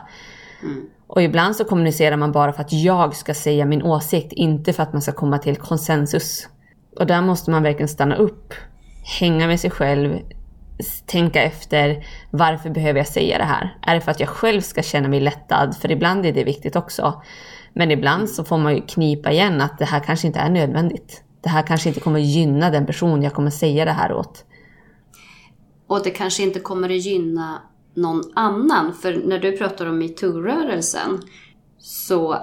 Mm. 0.62 0.86
Och 1.06 1.22
ibland 1.22 1.56
så 1.56 1.64
kommunicerar 1.64 2.16
man 2.16 2.32
bara 2.32 2.52
för 2.52 2.60
att 2.60 2.72
jag 2.72 3.16
ska 3.16 3.34
säga 3.34 3.66
min 3.66 3.82
åsikt, 3.82 4.32
inte 4.32 4.72
för 4.72 4.82
att 4.82 4.92
man 4.92 5.02
ska 5.02 5.12
komma 5.12 5.38
till 5.38 5.56
konsensus. 5.56 6.48
Och 6.96 7.06
där 7.06 7.22
måste 7.22 7.50
man 7.50 7.62
verkligen 7.62 7.88
stanna 7.88 8.16
upp, 8.16 8.54
hänga 9.20 9.46
med 9.46 9.60
sig 9.60 9.70
själv, 9.70 10.18
tänka 11.06 11.42
efter 11.42 12.06
varför 12.30 12.70
behöver 12.70 13.00
jag 13.00 13.06
säga 13.06 13.38
det 13.38 13.44
här? 13.44 13.78
Är 13.82 13.94
det 13.94 14.00
för 14.00 14.10
att 14.10 14.20
jag 14.20 14.28
själv 14.28 14.60
ska 14.60 14.82
känna 14.82 15.08
mig 15.08 15.20
lättad? 15.20 15.76
För 15.76 15.90
ibland 15.90 16.26
är 16.26 16.32
det 16.32 16.44
viktigt 16.44 16.76
också. 16.76 17.22
Men 17.72 17.90
ibland 17.90 18.30
så 18.30 18.44
får 18.44 18.58
man 18.58 18.74
ju 18.74 18.82
knipa 18.82 19.32
igen 19.32 19.60
att 19.60 19.78
det 19.78 19.84
här 19.84 20.00
kanske 20.00 20.26
inte 20.26 20.38
är 20.38 20.50
nödvändigt. 20.50 21.22
Det 21.40 21.48
här 21.48 21.62
kanske 21.62 21.88
inte 21.88 22.00
kommer 22.00 22.18
gynna 22.18 22.70
den 22.70 22.86
person 22.86 23.22
jag 23.22 23.32
kommer 23.32 23.50
säga 23.50 23.84
det 23.84 23.92
här 23.92 24.12
åt. 24.12 24.44
Och 25.86 26.02
det 26.04 26.10
kanske 26.10 26.42
inte 26.42 26.60
kommer 26.60 26.88
gynna 26.88 27.62
någon 27.96 28.22
annan. 28.34 28.94
För 28.94 29.22
när 29.26 29.38
du 29.38 29.56
pratar 29.56 29.86
om 29.86 29.98
metoo-rörelsen 30.02 31.22
så 31.78 32.38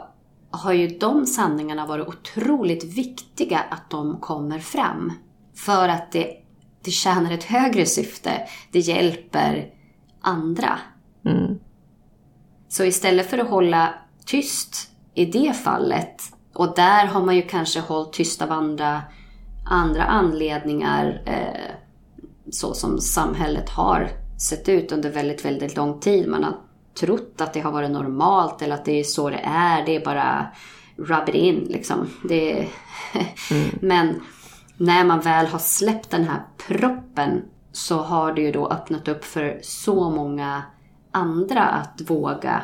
har 0.51 0.73
ju 0.73 0.87
de 0.87 1.25
sanningarna 1.25 1.85
varit 1.85 2.07
otroligt 2.07 2.83
viktiga 2.83 3.59
att 3.59 3.89
de 3.89 4.19
kommer 4.19 4.59
fram. 4.59 5.13
För 5.55 5.89
att 5.89 6.11
det, 6.11 6.37
det 6.83 6.91
tjänar 6.91 7.31
ett 7.31 7.43
högre 7.43 7.85
syfte. 7.85 8.47
Det 8.71 8.79
hjälper 8.79 9.69
andra. 10.21 10.79
Mm. 11.25 11.59
Så 12.69 12.83
istället 12.83 13.29
för 13.29 13.37
att 13.37 13.49
hålla 13.49 13.93
tyst 14.25 14.89
i 15.13 15.25
det 15.25 15.53
fallet, 15.53 16.21
och 16.53 16.75
där 16.75 17.05
har 17.05 17.25
man 17.25 17.35
ju 17.35 17.41
kanske 17.41 17.79
hållit 17.79 18.13
tyst 18.13 18.41
av 18.41 18.51
andra, 18.51 19.01
andra 19.65 20.03
anledningar, 20.03 21.21
eh, 21.25 21.75
så 22.51 22.73
som 22.73 22.99
samhället 22.99 23.69
har 23.69 24.22
sett 24.43 24.69
ut 24.69 24.91
under 24.91 25.09
väldigt, 25.09 25.45
väldigt 25.45 25.75
lång 25.75 25.99
tid. 25.99 26.27
Man 26.29 26.43
har 26.43 26.57
trott 26.99 27.41
att 27.41 27.53
det 27.53 27.59
har 27.59 27.71
varit 27.71 27.91
normalt 27.91 28.61
eller 28.61 28.75
att 28.75 28.85
det 28.85 28.99
är 28.99 29.03
så 29.03 29.29
det 29.29 29.41
är. 29.43 29.85
Det 29.85 29.95
är 29.95 30.05
bara 30.05 30.47
rub 30.97 31.29
it 31.29 31.35
in 31.35 31.67
liksom. 31.69 32.09
Det 32.29 32.51
mm. 33.51 33.69
Men 33.81 34.21
när 34.77 35.05
man 35.05 35.19
väl 35.19 35.45
har 35.45 35.59
släppt 35.59 36.09
den 36.09 36.23
här 36.23 36.41
proppen 36.67 37.41
så 37.71 37.97
har 37.97 38.33
det 38.33 38.41
ju 38.41 38.51
då 38.51 38.67
öppnat 38.67 39.07
upp 39.07 39.25
för 39.25 39.59
så 39.61 40.09
många 40.09 40.63
andra 41.11 41.63
att 41.63 42.01
våga 42.09 42.63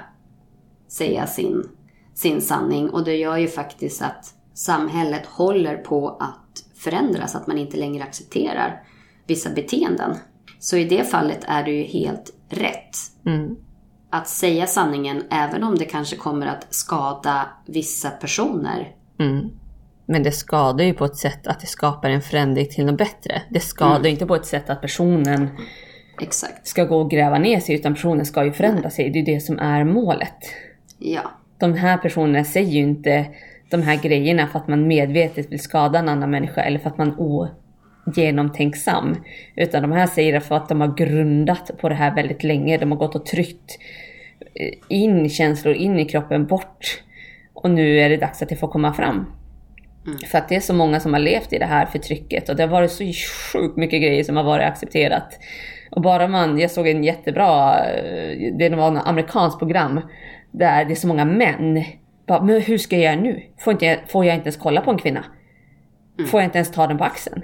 säga 0.88 1.28
sin, 1.28 1.70
sin 2.16 2.42
sanning. 2.42 2.90
Och 2.90 3.04
det 3.04 3.16
gör 3.16 3.38
ju 3.38 3.48
faktiskt 3.48 4.02
att 4.02 4.34
samhället 4.54 5.26
håller 5.26 5.78
på 5.78 6.10
att 6.10 6.64
förändras, 6.76 7.36
att 7.36 7.48
man 7.48 7.58
inte 7.58 7.78
längre 7.78 8.04
accepterar 8.04 8.84
vissa 9.28 9.50
beteenden. 9.50 10.16
Så 10.60 10.78
i 10.78 10.86
det 10.86 11.04
fallet 11.04 11.40
är 11.48 11.64
det 11.64 11.72
ju 11.72 11.84
helt 11.84 12.34
rätt. 12.50 12.98
Mm. 13.26 13.56
Att 14.10 14.28
säga 14.28 14.68
sanningen 14.68 15.24
även 15.32 15.64
om 15.64 15.76
det 15.76 15.86
kanske 15.86 16.16
kommer 16.16 16.48
att 16.48 16.68
skada 16.70 17.50
vissa 17.66 18.10
personer. 18.10 18.96
Mm. 19.20 19.50
Men 20.06 20.24
det 20.24 20.32
skadar 20.32 20.86
ju 20.86 20.94
på 20.94 21.06
ett 21.06 21.18
sätt 21.18 21.48
att 21.48 21.60
det 21.60 21.68
skapar 21.68 22.10
en 22.10 22.22
förändring 22.22 22.68
till 22.70 22.86
något 22.86 22.98
bättre. 22.98 23.42
Det 23.50 23.60
skadar 23.60 23.96
mm. 23.96 24.12
inte 24.12 24.26
på 24.26 24.36
ett 24.36 24.46
sätt 24.46 24.70
att 24.70 24.82
personen 24.82 25.50
Exakt. 26.22 26.68
ska 26.68 26.86
gå 26.86 27.02
och 27.02 27.12
gräva 27.12 27.38
ner 27.40 27.60
sig 27.60 27.76
utan 27.76 27.94
personen 27.94 28.26
ska 28.26 28.46
ju 28.46 28.52
förändra 28.52 28.90
sig. 28.90 29.10
Det 29.10 29.20
är 29.20 29.26
det 29.26 29.40
som 29.40 29.60
är 29.60 29.84
målet. 29.84 30.38
Ja. 30.98 31.22
De 31.58 31.74
här 31.74 31.98
personerna 31.98 32.44
säger 32.44 32.72
ju 32.72 32.80
inte 32.80 33.26
de 33.70 33.82
här 33.82 33.96
grejerna 33.96 34.48
för 34.48 34.60
att 34.60 34.68
man 34.68 34.88
medvetet 34.88 35.52
vill 35.52 35.60
skada 35.60 36.00
en 36.00 36.10
annan 36.10 36.32
människa 36.32 36.62
eller 36.62 36.80
för 36.80 36.90
att 36.90 36.98
man 36.98 37.16
genomtänksam. 38.06 39.16
Utan 39.56 39.82
de 39.82 39.92
här 39.92 40.08
säger 40.08 40.34
det 40.34 40.42
för 40.42 40.56
att 40.56 40.70
de 40.70 40.82
har 40.82 40.96
grundat 40.96 41.72
på 41.78 41.90
det 41.90 41.96
här 41.96 42.16
väldigt 42.16 42.44
länge. 42.44 42.78
De 42.78 42.92
har 42.92 42.98
gått 42.98 43.16
och 43.16 43.26
tryckt 43.26 43.80
eh, 44.56 44.74
in 44.88 45.30
känslor 45.30 45.74
in 45.74 46.00
i 46.00 46.06
kroppen 46.06 46.48
bort. 46.48 47.04
Och 47.54 47.72
nu 47.72 48.00
är 48.00 48.10
det 48.10 48.18
dags 48.18 48.42
att 48.42 48.50
det 48.50 48.56
får 48.56 48.68
komma 48.68 48.94
fram. 48.94 49.26
Mm. 50.06 50.20
För 50.20 50.38
att 50.38 50.50
det 50.50 50.56
är 50.56 50.60
så 50.60 50.74
många 50.74 51.00
som 51.00 51.14
har 51.14 51.20
levt 51.20 51.54
i 51.54 51.58
det 51.58 51.66
här 51.66 51.86
förtrycket 51.86 52.50
och 52.50 52.56
det 52.56 52.64
har 52.64 52.70
varit 52.70 52.92
så 52.92 53.04
sjukt 53.54 53.78
mycket 53.78 54.02
grejer 54.02 54.24
som 54.24 54.38
har 54.38 54.44
varit 54.44 54.66
accepterat. 54.66 55.40
Och 55.92 56.02
bara 56.02 56.28
man, 56.28 56.60
jag 56.60 56.72
såg 56.72 56.88
en 56.88 57.04
jättebra, 57.04 57.86
eh, 57.86 58.54
det 58.58 58.70
var 58.70 58.98
ett 58.98 59.08
amerikanskt 59.08 59.60
program 59.60 60.02
där 60.52 60.86
det 60.86 60.94
är 60.94 60.96
så 60.96 61.08
många 61.08 61.26
män. 61.26 61.84
Bara, 62.28 62.42
men 62.42 62.62
hur 62.62 62.78
ska 62.78 62.96
jag 62.96 63.04
göra 63.04 63.22
nu? 63.22 63.44
Får, 63.60 63.74
inte, 63.74 64.00
får 64.08 64.26
jag 64.26 64.36
inte 64.36 64.46
ens 64.46 64.58
kolla 64.58 64.82
på 64.82 64.92
en 64.92 64.98
kvinna? 64.98 65.26
Mm. 66.18 66.30
Får 66.30 66.40
jag 66.40 66.48
inte 66.48 66.58
ens 66.58 66.72
ta 66.72 66.88
den 66.88 66.98
på 66.98 67.04
axeln? 67.04 67.44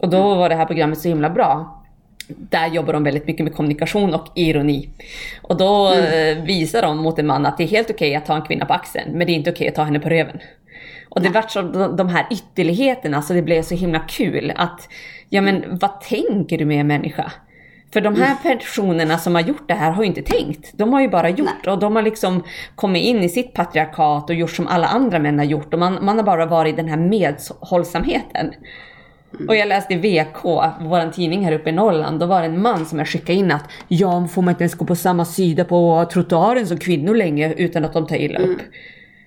Och 0.00 0.08
då 0.08 0.34
var 0.34 0.48
det 0.48 0.54
här 0.54 0.66
programmet 0.66 0.98
så 0.98 1.08
himla 1.08 1.30
bra. 1.30 1.82
Där 2.28 2.66
jobbar 2.66 2.92
de 2.92 3.04
väldigt 3.04 3.26
mycket 3.26 3.44
med 3.44 3.54
kommunikation 3.54 4.14
och 4.14 4.26
ironi. 4.34 4.88
Och 5.42 5.56
då 5.56 5.86
mm. 5.86 6.38
Eh, 6.38 6.44
visar 6.44 6.82
de 6.82 6.98
mot 6.98 7.18
en 7.18 7.26
man 7.26 7.46
att 7.46 7.58
det 7.58 7.64
är 7.64 7.68
helt 7.68 7.90
okej 7.90 8.08
okay 8.08 8.14
att 8.14 8.26
ta 8.26 8.36
en 8.36 8.42
kvinna 8.42 8.66
på 8.66 8.72
axeln, 8.72 9.18
men 9.18 9.26
det 9.26 9.32
är 9.32 9.34
inte 9.34 9.50
okej 9.50 9.58
okay 9.58 9.68
att 9.68 9.74
ta 9.74 9.82
henne 9.82 10.00
på 10.00 10.08
röven. 10.08 10.38
Och 11.08 11.22
det 11.22 11.28
vart 11.28 11.50
så 11.50 11.62
de 11.96 12.08
här 12.08 12.26
ytterligheterna 12.30 13.22
så 13.22 13.32
det 13.32 13.42
blev 13.42 13.62
så 13.62 13.74
himla 13.74 13.98
kul 13.98 14.52
att, 14.56 14.88
ja 15.28 15.40
men 15.40 15.78
vad 15.80 16.00
tänker 16.00 16.58
du 16.58 16.64
med 16.64 16.80
en 16.80 16.86
människa? 16.86 17.32
För 17.92 18.00
de 18.00 18.16
här 18.16 18.36
mm. 18.44 18.58
personerna 18.58 19.18
som 19.18 19.34
har 19.34 19.42
gjort 19.42 19.68
det 19.68 19.74
här 19.74 19.90
har 19.90 20.02
ju 20.02 20.08
inte 20.08 20.22
tänkt. 20.22 20.70
De 20.72 20.92
har 20.92 21.00
ju 21.00 21.08
bara 21.08 21.28
gjort 21.28 21.66
och 21.66 21.78
de 21.78 21.96
har 21.96 22.02
liksom 22.02 22.44
kommit 22.74 23.02
in 23.02 23.22
i 23.22 23.28
sitt 23.28 23.54
patriarkat 23.54 24.30
och 24.30 24.36
gjort 24.36 24.50
som 24.50 24.66
alla 24.66 24.86
andra 24.86 25.18
män 25.18 25.38
har 25.38 25.44
gjort 25.44 25.74
och 25.74 25.80
man, 25.80 25.98
man 26.04 26.16
har 26.16 26.24
bara 26.24 26.46
varit 26.46 26.74
i 26.74 26.76
den 26.76 26.88
här 26.88 26.96
medhållsamheten. 26.96 28.54
Och 29.48 29.56
jag 29.56 29.68
läste 29.68 29.94
i 29.94 29.96
VK, 29.96 30.44
vår 30.80 31.12
tidning 31.12 31.44
här 31.44 31.52
uppe 31.52 31.70
i 31.70 31.72
Norrland, 31.72 32.20
då 32.20 32.26
var 32.26 32.40
det 32.40 32.46
en 32.46 32.62
man 32.62 32.86
som 32.86 32.98
jag 32.98 33.08
skickade 33.08 33.38
in 33.38 33.50
att 33.50 33.64
ja, 33.88 34.26
får 34.26 34.42
man 34.42 34.52
inte 34.52 34.64
ens 34.64 34.74
gå 34.74 34.84
på 34.84 34.96
samma 34.96 35.24
sida 35.24 35.64
på 35.64 36.08
trottoaren 36.12 36.66
som 36.66 36.78
kvinnor 36.78 37.14
längre 37.14 37.54
utan 37.54 37.84
att 37.84 37.92
de 37.92 38.06
tar 38.06 38.16
illa 38.16 38.38
upp. 38.38 38.60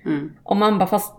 Mm. 0.05 0.17
Mm. 0.17 0.31
Och 0.43 0.57
man 0.57 0.77
bara, 0.77 0.87
fast 0.87 1.13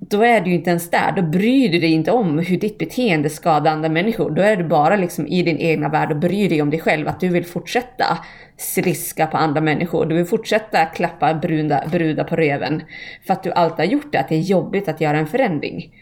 då 0.00 0.22
är 0.22 0.40
du 0.40 0.50
ju 0.50 0.56
inte 0.56 0.70
ens 0.70 0.90
där. 0.90 1.12
Då 1.16 1.22
bryr 1.22 1.68
du 1.68 1.78
dig 1.78 1.92
inte 1.92 2.10
om 2.10 2.38
hur 2.38 2.58
ditt 2.58 2.78
beteende 2.78 3.30
skadar 3.30 3.72
andra 3.72 3.88
människor. 3.88 4.30
Då 4.30 4.42
är 4.42 4.56
du 4.56 4.64
bara 4.64 4.96
liksom 4.96 5.26
i 5.26 5.42
din 5.42 5.58
egna 5.58 5.88
värld 5.88 6.10
och 6.10 6.16
bryr 6.16 6.48
dig 6.48 6.62
om 6.62 6.70
dig 6.70 6.80
själv. 6.80 7.08
Att 7.08 7.20
du 7.20 7.28
vill 7.28 7.44
fortsätta 7.44 8.18
sliska 8.56 9.26
på 9.26 9.36
andra 9.36 9.60
människor. 9.60 10.06
Du 10.06 10.14
vill 10.14 10.24
fortsätta 10.24 10.84
klappa 10.84 11.34
brudar 11.34 11.88
bruda 11.88 12.24
på 12.24 12.36
röven. 12.36 12.82
För 13.26 13.32
att 13.32 13.42
du 13.42 13.52
alltid 13.52 13.78
har 13.78 13.92
gjort 13.92 14.12
det. 14.12 14.20
Att 14.20 14.28
det 14.28 14.34
är 14.34 14.40
jobbigt 14.40 14.88
att 14.88 15.00
göra 15.00 15.18
en 15.18 15.26
förändring. 15.26 15.92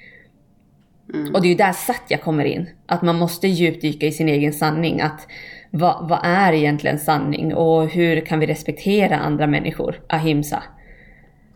Mm. 1.15 1.35
Och 1.35 1.43
det 1.43 1.47
är 1.47 1.51
ju 1.51 1.55
där 1.55 1.73
Satya 1.73 2.19
kommer 2.19 2.45
in. 2.45 2.69
Att 2.87 3.03
man 3.03 3.19
måste 3.19 3.49
djupdyka 3.49 4.07
i 4.07 4.13
sin 4.13 4.29
egen 4.29 4.53
sanning. 4.53 5.01
Att 5.01 5.27
vad, 5.71 6.09
vad 6.09 6.21
är 6.23 6.53
egentligen 6.53 6.99
sanning 6.99 7.55
och 7.55 7.89
hur 7.89 8.21
kan 8.21 8.39
vi 8.39 8.47
respektera 8.47 9.19
andra 9.19 9.47
människor? 9.47 10.01
Ahimsa. 10.09 10.63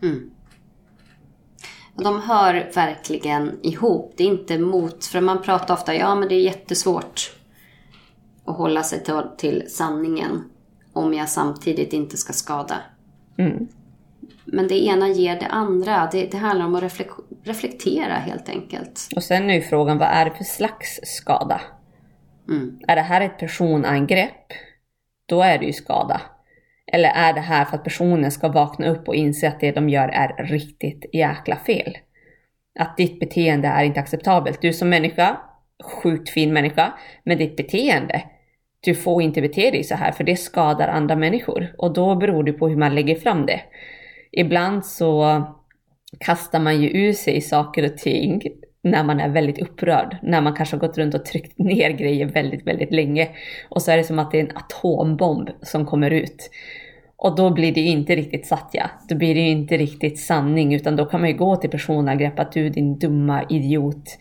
Mm. 0.01 0.29
De 1.95 2.21
hör 2.21 2.71
verkligen 2.75 3.59
ihop. 3.63 4.13
Det 4.17 4.23
är 4.23 4.27
inte 4.27 4.57
mot, 4.57 5.05
för 5.05 5.21
man 5.21 5.41
pratar 5.41 5.73
ofta, 5.73 5.95
ja 5.95 6.15
men 6.15 6.29
det 6.29 6.35
är 6.35 6.41
jättesvårt 6.41 7.35
att 8.45 8.57
hålla 8.57 8.83
sig 8.83 9.03
till, 9.03 9.21
till 9.37 9.63
sanningen 9.67 10.43
om 10.93 11.13
jag 11.13 11.29
samtidigt 11.29 11.93
inte 11.93 12.17
ska 12.17 12.33
skada. 12.33 12.75
Mm. 13.37 13.67
Men 14.53 14.67
det 14.67 14.85
ena 14.85 15.09
ger 15.09 15.39
det 15.39 15.45
andra. 15.45 16.09
Det, 16.11 16.31
det 16.31 16.37
handlar 16.37 16.65
om 16.65 16.75
att 16.75 16.83
reflek 16.83 17.07
reflektera 17.43 18.13
helt 18.13 18.49
enkelt. 18.49 19.09
Och 19.15 19.23
sen 19.23 19.49
är 19.49 19.53
ju 19.53 19.61
frågan, 19.61 19.97
vad 19.97 20.07
är 20.07 20.25
det 20.25 20.31
för 20.31 20.43
slags 20.43 20.99
skada? 21.03 21.61
Mm. 22.49 22.79
Är 22.87 22.95
det 22.95 23.01
här 23.01 23.21
ett 23.21 23.37
personangrepp? 23.37 24.53
Då 25.25 25.41
är 25.41 25.57
det 25.59 25.65
ju 25.65 25.73
skada. 25.73 26.21
Eller 26.87 27.09
är 27.09 27.33
det 27.33 27.39
här 27.39 27.65
för 27.65 27.77
att 27.77 27.83
personen 27.83 28.31
ska 28.31 28.47
vakna 28.47 28.87
upp 28.87 29.07
och 29.07 29.15
inse 29.15 29.47
att 29.47 29.59
det 29.59 29.71
de 29.71 29.89
gör 29.89 30.07
är 30.07 30.43
riktigt 30.43 31.05
jäkla 31.13 31.55
fel? 31.55 31.97
Att 32.79 32.97
ditt 32.97 33.19
beteende 33.19 33.67
är 33.67 33.83
inte 33.83 33.99
acceptabelt. 33.99 34.61
Du 34.61 34.73
som 34.73 34.89
människa, 34.89 35.37
sjukt 35.83 36.29
fin 36.29 36.53
människa, 36.53 36.93
men 37.23 37.37
ditt 37.37 37.55
beteende, 37.57 38.23
du 38.79 38.95
får 38.95 39.21
inte 39.21 39.41
bete 39.41 39.71
dig 39.71 39.83
så 39.83 39.95
här 39.95 40.11
för 40.11 40.23
det 40.23 40.35
skadar 40.35 40.87
andra 40.87 41.15
människor. 41.15 41.75
Och 41.77 41.93
då 41.93 42.15
beror 42.15 42.43
det 42.43 42.53
på 42.53 42.69
hur 42.69 42.77
man 42.77 42.95
lägger 42.95 43.15
fram 43.15 43.45
det. 43.45 43.61
Ibland 44.33 44.85
så 44.85 45.43
kastar 46.19 46.59
man 46.59 46.81
ju 46.81 46.89
ur 46.89 47.13
sig 47.13 47.41
saker 47.41 47.85
och 47.85 47.97
ting 47.97 48.41
när 48.83 49.03
man 49.03 49.19
är 49.19 49.29
väldigt 49.29 49.59
upprörd. 49.59 50.17
När 50.21 50.41
man 50.41 50.53
kanske 50.53 50.75
har 50.75 50.87
gått 50.87 50.97
runt 50.97 51.15
och 51.15 51.25
tryckt 51.25 51.57
ner 51.59 51.89
grejer 51.89 52.25
väldigt, 52.25 52.67
väldigt 52.67 52.91
länge. 52.91 53.29
Och 53.69 53.81
så 53.81 53.91
är 53.91 53.97
det 53.97 54.03
som 54.03 54.19
att 54.19 54.31
det 54.31 54.39
är 54.39 54.43
en 54.43 54.57
atombomb 54.57 55.49
som 55.61 55.85
kommer 55.85 56.11
ut. 56.11 56.49
Och 57.15 57.35
då 57.35 57.49
blir 57.49 57.73
det 57.73 57.81
ju 57.81 57.89
inte 57.89 58.15
riktigt 58.15 58.47
satya. 58.47 58.91
Då 59.09 59.15
blir 59.15 59.35
det 59.35 59.41
ju 59.41 59.49
inte 59.49 59.77
riktigt 59.77 60.19
sanning. 60.19 60.73
Utan 60.73 60.95
då 60.95 61.05
kan 61.05 61.21
man 61.21 61.29
ju 61.29 61.37
gå 61.37 61.55
till 61.55 61.69
personangrepp 61.69 62.39
att 62.39 62.51
du 62.51 62.69
din 62.69 62.99
dumma 62.99 63.43
idiot 63.49 64.17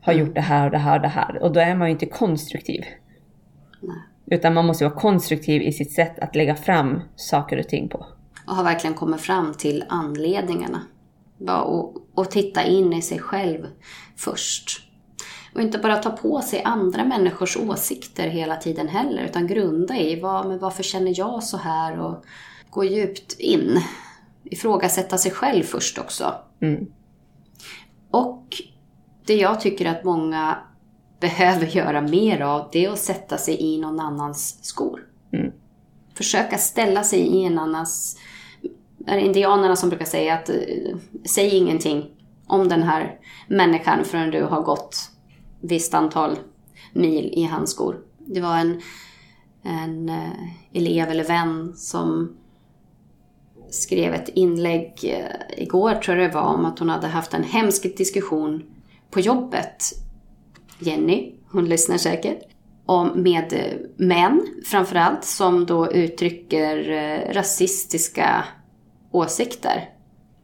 har 0.00 0.12
gjort 0.12 0.34
det 0.34 0.40
här 0.40 0.64
och 0.64 0.70
det 0.70 0.78
här 0.78 0.96
och 0.96 1.02
det 1.02 1.08
här. 1.08 1.42
Och 1.42 1.52
då 1.52 1.60
är 1.60 1.74
man 1.74 1.88
ju 1.88 1.92
inte 1.92 2.06
konstruktiv. 2.06 2.84
Utan 4.30 4.54
man 4.54 4.66
måste 4.66 4.84
vara 4.84 4.94
konstruktiv 4.94 5.62
i 5.62 5.72
sitt 5.72 5.92
sätt 5.92 6.18
att 6.18 6.36
lägga 6.36 6.54
fram 6.54 7.00
saker 7.16 7.58
och 7.58 7.68
ting 7.68 7.88
på. 7.88 8.06
Och 8.46 8.56
har 8.56 8.64
verkligen 8.64 8.94
kommit 8.94 9.20
fram 9.20 9.54
till 9.54 9.84
anledningarna. 9.88 10.80
Bara 11.38 11.62
och, 11.62 11.96
och 12.14 12.30
titta 12.30 12.64
in 12.64 12.92
i 12.92 13.02
sig 13.02 13.18
själv 13.18 13.66
först. 14.16 14.86
Och 15.54 15.62
inte 15.62 15.78
bara 15.78 15.96
ta 15.96 16.10
på 16.10 16.40
sig 16.40 16.62
andra 16.62 17.04
människors 17.04 17.56
åsikter 17.56 18.28
hela 18.28 18.56
tiden 18.56 18.88
heller. 18.88 19.24
Utan 19.24 19.46
grunda 19.46 19.96
i 19.96 20.20
vad, 20.20 20.48
men 20.48 20.58
varför 20.58 20.82
känner 20.82 21.18
jag 21.18 21.42
så 21.42 21.56
här 21.56 22.00
och 22.00 22.24
gå 22.70 22.84
djupt 22.84 23.36
in. 23.38 23.80
Ifrågasätta 24.44 25.18
sig 25.18 25.32
själv 25.32 25.62
först 25.62 25.98
också. 25.98 26.34
Mm. 26.60 26.86
Och 28.10 28.62
det 29.26 29.36
jag 29.36 29.60
tycker 29.60 29.86
att 29.86 30.04
många 30.04 30.58
behöver 31.20 31.66
göra 31.66 32.00
mer 32.00 32.40
av, 32.40 32.68
det 32.72 32.84
är 32.84 32.90
att 32.90 32.98
sätta 32.98 33.38
sig 33.38 33.62
i 33.62 33.78
någon 33.78 34.00
annans 34.00 34.64
skor. 34.64 35.00
Mm. 35.32 35.52
Försöka 36.14 36.58
ställa 36.58 37.04
sig 37.04 37.20
i 37.20 37.44
en 37.44 37.58
annans... 37.58 38.18
Är 39.06 39.16
det 39.16 39.22
indianerna 39.22 39.76
som 39.76 39.88
brukar 39.88 40.04
säga 40.04 40.34
att 40.34 40.48
eh, 40.48 40.56
säg 41.24 41.56
ingenting 41.56 42.10
om 42.46 42.68
den 42.68 42.82
här 42.82 43.18
människan 43.48 44.04
förrän 44.04 44.30
du 44.30 44.42
har 44.42 44.62
gått 44.62 45.10
visst 45.60 45.94
antal 45.94 46.38
mil 46.92 47.32
i 47.36 47.44
hans 47.44 47.70
skor. 47.70 47.98
Det 48.18 48.40
var 48.40 48.58
en, 48.58 48.80
en 49.62 50.08
eh, 50.08 50.30
elev 50.72 51.08
eller 51.08 51.24
vän 51.24 51.72
som 51.76 52.36
skrev 53.70 54.14
ett 54.14 54.28
inlägg 54.28 54.92
eh, 55.02 55.62
igår 55.62 55.94
tror 55.94 56.16
jag 56.16 56.30
det 56.30 56.34
var 56.34 56.54
om 56.54 56.64
att 56.64 56.78
hon 56.78 56.88
hade 56.88 57.06
haft 57.06 57.34
en 57.34 57.44
hemsk 57.44 57.96
diskussion 57.96 58.62
på 59.10 59.20
jobbet. 59.20 59.84
Jenny, 60.78 61.34
hon 61.50 61.68
lyssnar 61.68 61.98
säkert. 61.98 62.42
Om, 62.86 63.22
med 63.22 63.74
män 63.96 64.46
framförallt 64.66 65.24
som 65.24 65.66
då 65.66 65.92
uttrycker 65.92 67.32
rasistiska 67.32 68.44
åsikter. 69.16 69.90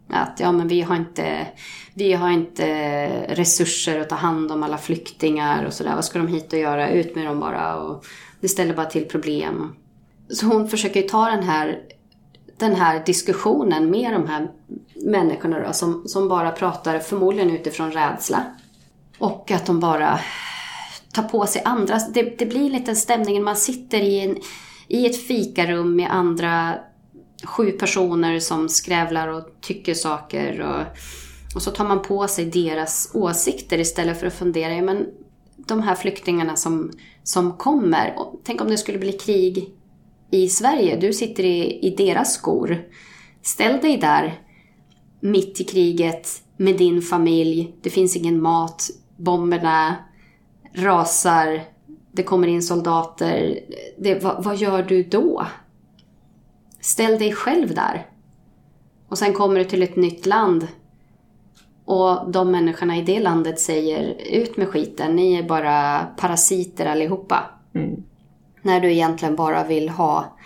Att 0.09 0.41
ja 0.41 0.53
men 0.53 0.69
vi 0.69 0.81
har 0.81 0.97
inte, 0.97 1.47
vi 1.95 2.13
har 2.13 2.31
inte 2.31 2.67
resurser 3.29 4.01
att 4.01 4.09
ta 4.09 4.15
hand 4.15 4.53
om 4.53 4.63
alla 4.63 4.79
flyktingar 4.79 5.65
och 5.65 5.73
sådär. 5.73 5.95
Vad 5.95 6.05
ska 6.05 6.19
de 6.19 6.29
hit 6.29 6.53
och 6.53 6.59
göra? 6.59 6.91
Ut 6.91 7.15
med 7.15 7.27
dem 7.27 7.41
bara. 7.41 7.77
Och 7.77 8.05
det 8.41 8.49
ställer 8.49 8.75
bara 8.75 8.87
till 8.87 9.05
problem. 9.05 9.77
Så 10.29 10.47
hon 10.47 10.69
försöker 10.69 11.03
ju 11.03 11.09
ta 11.09 11.31
den 11.31 11.43
här, 11.43 11.79
den 12.59 12.75
här 12.75 13.03
diskussionen 13.07 13.91
med 13.91 14.13
de 14.13 14.29
här 14.29 14.51
människorna 14.95 15.61
då, 15.67 15.73
som, 15.73 16.09
som 16.09 16.29
bara 16.29 16.51
pratar 16.51 16.99
förmodligen 16.99 17.51
utifrån 17.51 17.93
rädsla. 17.93 18.45
Och 19.19 19.51
att 19.51 19.67
de 19.67 19.81
bara 19.81 20.21
tar 21.13 21.23
på 21.23 21.47
sig 21.47 21.63
andra. 21.65 21.99
Det, 22.15 22.39
det 22.39 22.47
blir 22.47 22.71
lite 22.71 22.97
stämning. 22.97 23.43
man 23.43 23.57
sitter 23.57 24.01
i, 24.01 24.21
en, 24.21 24.37
i 24.89 25.07
ett 25.07 25.27
fikarum 25.27 25.97
med 25.97 26.13
andra 26.13 26.75
sju 27.45 27.71
personer 27.71 28.41
som 28.41 28.69
skrävlar 28.69 29.29
och 29.29 29.45
tycker 29.61 29.95
saker. 29.95 30.61
Och, 30.61 30.87
och 31.55 31.63
så 31.63 31.71
tar 31.71 31.85
man 31.85 32.03
på 32.03 32.29
sig 32.29 32.45
deras 32.45 33.11
åsikter 33.15 33.79
istället 33.79 34.21
för 34.21 34.27
att 34.27 34.35
fundera, 34.35 34.75
ja, 34.75 34.83
men 34.83 35.07
de 35.57 35.83
här 35.83 35.95
flyktingarna 35.95 36.57
som, 36.57 36.91
som 37.23 37.53
kommer. 37.53 38.15
Och 38.17 38.41
tänk 38.45 38.61
om 38.61 38.69
det 38.69 38.79
skulle 38.79 38.99
bli 38.99 39.13
krig 39.13 39.71
i 40.31 40.49
Sverige. 40.49 40.97
Du 40.97 41.13
sitter 41.13 41.45
i, 41.45 41.87
i 41.87 41.91
deras 41.97 42.35
skor. 42.35 42.85
Ställ 43.43 43.81
dig 43.81 43.97
där 43.97 44.41
mitt 45.21 45.61
i 45.61 45.65
kriget 45.65 46.29
med 46.57 46.79
din 46.79 47.03
familj. 47.03 47.75
Det 47.83 47.91
finns 47.91 48.17
ingen 48.17 48.43
mat. 48.43 48.91
Bomberna 49.17 49.97
rasar. 50.75 51.63
Det 52.13 52.23
kommer 52.23 52.49
in 52.49 52.63
soldater. 52.63 53.59
Det, 53.99 54.23
vad, 54.23 54.45
vad 54.45 54.57
gör 54.57 54.83
du 54.83 55.03
då? 55.03 55.47
Ställ 56.83 57.18
dig 57.18 57.33
själv 57.33 57.75
där. 57.75 58.07
Och 59.09 59.18
sen 59.18 59.33
kommer 59.33 59.59
du 59.59 59.64
till 59.64 59.83
ett 59.83 59.97
nytt 59.97 60.27
land. 60.27 60.68
Och 61.85 62.31
de 62.31 62.51
människorna 62.51 62.97
i 62.97 63.03
det 63.03 63.21
landet 63.21 63.61
säger 63.61 64.16
ut 64.31 64.57
med 64.57 64.68
skiten, 64.68 65.16
ni 65.16 65.35
är 65.35 65.42
bara 65.42 66.07
parasiter 66.16 66.87
allihopa. 66.87 67.51
Mm. 67.75 68.03
När 68.62 68.81
du 68.81 68.92
egentligen 68.92 69.37
bara 69.37 69.64
vill 69.64 69.88
ha, 69.88 70.37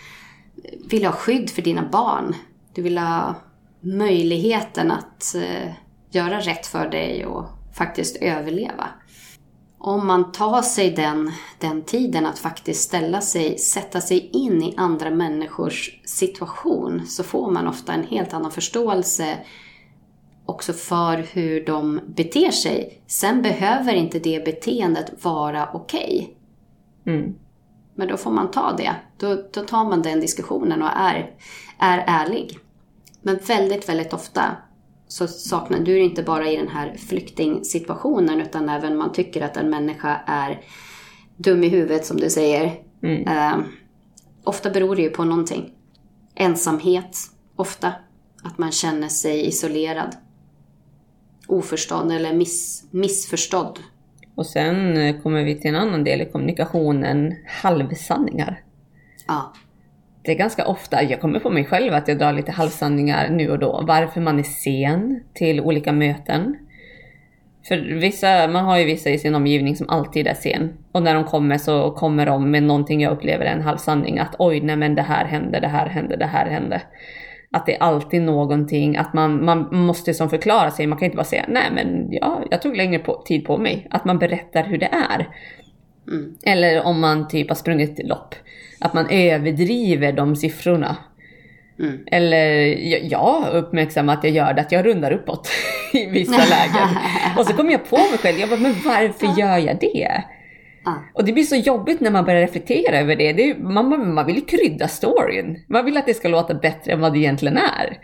vill 0.90 1.04
ha 1.04 1.12
skydd 1.12 1.50
för 1.50 1.62
dina 1.62 1.88
barn. 1.88 2.34
Du 2.74 2.82
vill 2.82 2.98
ha 2.98 3.34
möjligheten 3.80 4.90
att 4.90 5.34
eh, 5.34 5.72
göra 6.10 6.40
rätt 6.40 6.66
för 6.66 6.88
dig 6.88 7.26
och 7.26 7.46
faktiskt 7.74 8.16
överleva. 8.16 8.88
Om 9.86 10.06
man 10.06 10.32
tar 10.32 10.62
sig 10.62 10.90
den, 10.90 11.32
den 11.58 11.82
tiden 11.82 12.26
att 12.26 12.38
faktiskt 12.38 12.82
ställa 12.82 13.20
sig, 13.20 13.58
sätta 13.58 14.00
sig 14.00 14.30
in 14.32 14.62
i 14.62 14.74
andra 14.76 15.10
människors 15.10 16.00
situation 16.04 17.06
så 17.06 17.22
får 17.22 17.50
man 17.50 17.66
ofta 17.68 17.92
en 17.92 18.06
helt 18.06 18.34
annan 18.34 18.50
förståelse 18.50 19.38
också 20.46 20.72
för 20.72 21.16
hur 21.16 21.66
de 21.66 22.00
beter 22.06 22.50
sig. 22.50 23.02
Sen 23.06 23.42
behöver 23.42 23.94
inte 23.94 24.18
det 24.18 24.44
beteendet 24.44 25.24
vara 25.24 25.68
okej. 25.72 26.36
Mm. 27.06 27.34
Men 27.94 28.08
då 28.08 28.16
får 28.16 28.30
man 28.30 28.50
ta 28.50 28.72
det. 28.72 28.94
Då, 29.18 29.42
då 29.52 29.60
tar 29.60 29.84
man 29.84 30.02
den 30.02 30.20
diskussionen 30.20 30.82
och 30.82 30.90
är, 30.96 31.30
är 31.78 32.04
ärlig. 32.06 32.58
Men 33.22 33.38
väldigt, 33.46 33.88
väldigt 33.88 34.12
ofta 34.12 34.56
så 35.08 35.28
saknar 35.28 35.78
du 35.78 35.98
inte 35.98 36.22
bara 36.22 36.50
i 36.50 36.56
den 36.56 36.68
här 36.68 36.96
flyktingsituationen 36.96 38.40
utan 38.40 38.68
även 38.68 38.96
man 38.96 39.12
tycker 39.12 39.42
att 39.42 39.56
en 39.56 39.70
människa 39.70 40.20
är 40.26 40.60
dum 41.36 41.64
i 41.64 41.68
huvudet 41.68 42.06
som 42.06 42.16
du 42.16 42.30
säger. 42.30 42.74
Mm. 43.02 43.28
Eh, 43.28 43.66
ofta 44.44 44.70
beror 44.70 44.96
det 44.96 45.02
ju 45.02 45.10
på 45.10 45.24
någonting. 45.24 45.72
Ensamhet, 46.34 47.16
ofta. 47.56 47.92
Att 48.42 48.58
man 48.58 48.72
känner 48.72 49.08
sig 49.08 49.46
isolerad. 49.46 50.16
Oförstådd 51.48 52.12
eller 52.12 52.34
miss, 52.34 52.84
missförstådd. 52.90 53.78
Och 54.34 54.46
sen 54.46 54.96
eh, 54.96 55.22
kommer 55.22 55.44
vi 55.44 55.60
till 55.60 55.70
en 55.70 55.76
annan 55.76 56.04
del 56.04 56.20
i 56.20 56.26
kommunikationen, 56.26 57.34
halvsanningar. 57.46 58.60
Ja. 59.26 59.52
Det 60.26 60.32
är 60.32 60.36
ganska 60.36 60.66
ofta, 60.66 61.02
jag 61.02 61.20
kommer 61.20 61.40
på 61.40 61.50
mig 61.50 61.64
själv 61.64 61.94
att 61.94 62.08
jag 62.08 62.18
drar 62.18 62.32
lite 62.32 62.52
halvsanningar 62.52 63.30
nu 63.30 63.50
och 63.50 63.58
då. 63.58 63.84
Varför 63.86 64.20
man 64.20 64.38
är 64.38 64.42
sen 64.42 65.20
till 65.34 65.60
olika 65.60 65.92
möten. 65.92 66.56
För 67.68 67.76
vissa, 68.00 68.48
man 68.48 68.64
har 68.64 68.78
ju 68.78 68.84
vissa 68.84 69.10
i 69.10 69.18
sin 69.18 69.34
omgivning 69.34 69.76
som 69.76 69.88
alltid 69.88 70.26
är 70.26 70.34
sen. 70.34 70.72
Och 70.92 71.02
när 71.02 71.14
de 71.14 71.24
kommer 71.24 71.58
så 71.58 71.90
kommer 71.90 72.26
de 72.26 72.50
med 72.50 72.62
någonting 72.62 73.00
jag 73.00 73.12
upplever 73.12 73.44
är 73.44 73.52
en 73.52 73.62
halvsanning. 73.62 74.18
Att 74.18 74.34
oj, 74.38 74.60
nej 74.60 74.76
men 74.76 74.94
det 74.94 75.02
här 75.02 75.24
hände, 75.24 75.60
det 75.60 75.68
här 75.68 75.86
hände, 75.86 76.16
det 76.16 76.26
här 76.26 76.46
hände. 76.46 76.82
Att 77.52 77.66
det 77.66 77.76
är 77.76 77.82
alltid 77.82 78.22
någonting, 78.22 78.96
att 78.96 79.12
man, 79.14 79.44
man 79.44 79.68
måste 79.70 80.14
som 80.14 80.30
förklara 80.30 80.70
sig. 80.70 80.86
Man 80.86 80.98
kan 80.98 81.06
inte 81.06 81.16
bara 81.16 81.24
säga 81.24 81.44
nej 81.48 81.70
men 81.74 82.08
ja, 82.10 82.42
jag 82.50 82.62
tog 82.62 82.76
längre 82.76 82.98
på, 82.98 83.22
tid 83.26 83.44
på 83.44 83.58
mig. 83.58 83.86
Att 83.90 84.04
man 84.04 84.18
berättar 84.18 84.64
hur 84.64 84.78
det 84.78 84.90
är. 85.10 85.26
Mm. 86.08 86.34
Eller 86.42 86.82
om 86.82 87.00
man 87.00 87.28
typ 87.28 87.48
har 87.48 87.54
sprungit 87.54 88.08
lopp. 88.08 88.34
Att 88.80 88.94
man 88.94 89.06
överdriver 89.10 90.12
de 90.12 90.36
siffrorna. 90.36 90.96
Mm. 91.78 91.98
Eller 92.06 92.46
jag, 93.10 93.44
uppmärksammar 93.52 94.14
att 94.14 94.24
jag 94.24 94.32
gör 94.32 94.54
det, 94.54 94.60
att 94.60 94.72
jag 94.72 94.86
rundar 94.86 95.12
uppåt 95.12 95.48
i 95.92 96.06
vissa 96.06 96.44
lägen. 96.44 96.88
Och 97.38 97.46
så 97.46 97.52
kommer 97.52 97.72
jag 97.72 97.90
på 97.90 97.96
mig 97.96 98.18
själv, 98.18 98.38
jag 98.38 98.48
bara, 98.48 98.60
men 98.60 98.74
varför 98.84 99.40
gör 99.40 99.58
jag 99.58 99.78
det? 99.80 100.24
Och 101.14 101.24
det 101.24 101.32
blir 101.32 101.42
så 101.42 101.56
jobbigt 101.56 102.00
när 102.00 102.10
man 102.10 102.24
börjar 102.24 102.40
reflektera 102.40 102.98
över 102.98 103.16
det. 103.16 103.32
det 103.32 103.50
är, 103.50 103.58
man, 103.58 103.88
man, 103.88 104.14
man 104.14 104.26
vill 104.26 104.36
ju 104.36 104.42
krydda 104.42 104.88
storyn. 104.88 105.64
Man 105.68 105.84
vill 105.84 105.96
att 105.96 106.06
det 106.06 106.14
ska 106.14 106.28
låta 106.28 106.54
bättre 106.54 106.92
än 106.92 107.00
vad 107.00 107.12
det 107.12 107.18
egentligen 107.18 107.56
är. 107.56 107.98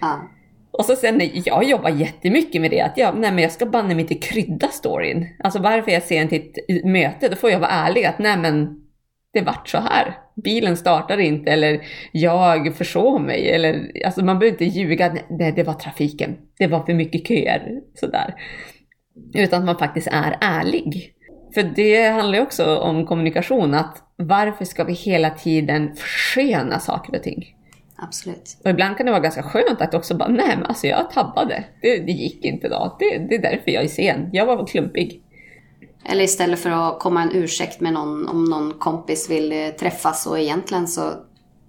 Ja. 0.00 0.30
Och 0.78 0.84
så 0.84 0.96
sen, 0.96 1.30
jag 1.44 1.64
jobbar 1.64 1.90
jättemycket 1.90 2.60
med 2.60 2.70
det, 2.70 2.80
att 2.80 2.96
jag, 2.96 3.18
nej 3.18 3.32
men 3.32 3.42
jag 3.42 3.52
ska 3.52 3.66
banne 3.66 3.94
mig 3.94 4.00
inte 4.00 4.14
krydda 4.14 4.68
storyn. 4.68 5.26
Alltså 5.44 5.58
varför 5.62 5.90
jag 5.90 6.02
är 6.02 6.06
sen 6.06 6.28
till 6.28 6.52
ett 6.68 6.84
möte, 6.84 7.28
då 7.28 7.36
får 7.36 7.50
jag 7.50 7.60
vara 7.60 7.70
ärlig 7.70 8.04
att 8.04 8.18
nej 8.18 8.36
men 8.36 8.82
det 9.32 9.40
vart 9.40 9.68
så 9.68 9.78
här. 9.78 10.18
Bilen 10.44 10.76
startade 10.76 11.24
inte 11.24 11.50
eller 11.50 11.80
jag 12.12 12.74
försov 12.76 13.20
mig 13.20 13.50
eller 13.50 13.92
alltså 14.04 14.24
man 14.24 14.38
behöver 14.38 14.62
inte 14.62 14.78
ljuga, 14.78 15.16
nej 15.30 15.52
det 15.52 15.62
var 15.62 15.74
trafiken, 15.74 16.36
det 16.58 16.66
var 16.66 16.86
för 16.86 16.94
mycket 16.94 17.28
köer, 17.28 17.80
sådär. 17.94 18.34
Utan 19.34 19.58
att 19.58 19.66
man 19.66 19.78
faktiskt 19.78 20.08
är 20.12 20.36
ärlig. 20.40 21.12
För 21.54 21.62
det 21.62 22.08
handlar 22.08 22.38
ju 22.38 22.44
också 22.44 22.76
om 22.76 23.06
kommunikation, 23.06 23.74
att 23.74 24.02
varför 24.16 24.64
ska 24.64 24.84
vi 24.84 24.92
hela 24.92 25.30
tiden 25.30 25.94
försköna 25.94 26.78
saker 26.78 27.16
och 27.16 27.22
ting? 27.22 27.44
Absolut. 27.98 28.56
Och 28.64 28.70
ibland 28.70 28.96
kan 28.96 29.06
det 29.06 29.12
vara 29.12 29.22
ganska 29.22 29.42
skönt 29.42 29.80
att 29.80 29.94
också 29.94 30.16
bara, 30.16 30.28
nej 30.28 30.56
men 30.56 30.66
alltså 30.66 30.86
jag 30.86 31.10
tabbade. 31.10 31.64
Det, 31.82 31.98
det 31.98 32.12
gick 32.12 32.44
inte 32.44 32.66
idag. 32.66 32.96
Det, 32.98 33.18
det 33.18 33.34
är 33.34 33.42
därför 33.42 33.70
jag 33.70 33.84
är 33.84 33.88
sen. 33.88 34.30
Jag 34.32 34.46
var 34.46 34.66
klumpig. 34.66 35.22
Eller 36.04 36.24
istället 36.24 36.58
för 36.58 36.70
att 36.70 37.00
komma 37.00 37.22
en 37.22 37.32
ursäkt 37.32 37.80
med 37.80 37.92
någon, 37.92 38.28
om 38.28 38.44
någon 38.44 38.72
kompis 38.72 39.30
vill 39.30 39.52
eh, 39.52 39.68
träffas 39.68 40.26
och 40.26 40.38
egentligen 40.38 40.88
så 40.88 41.12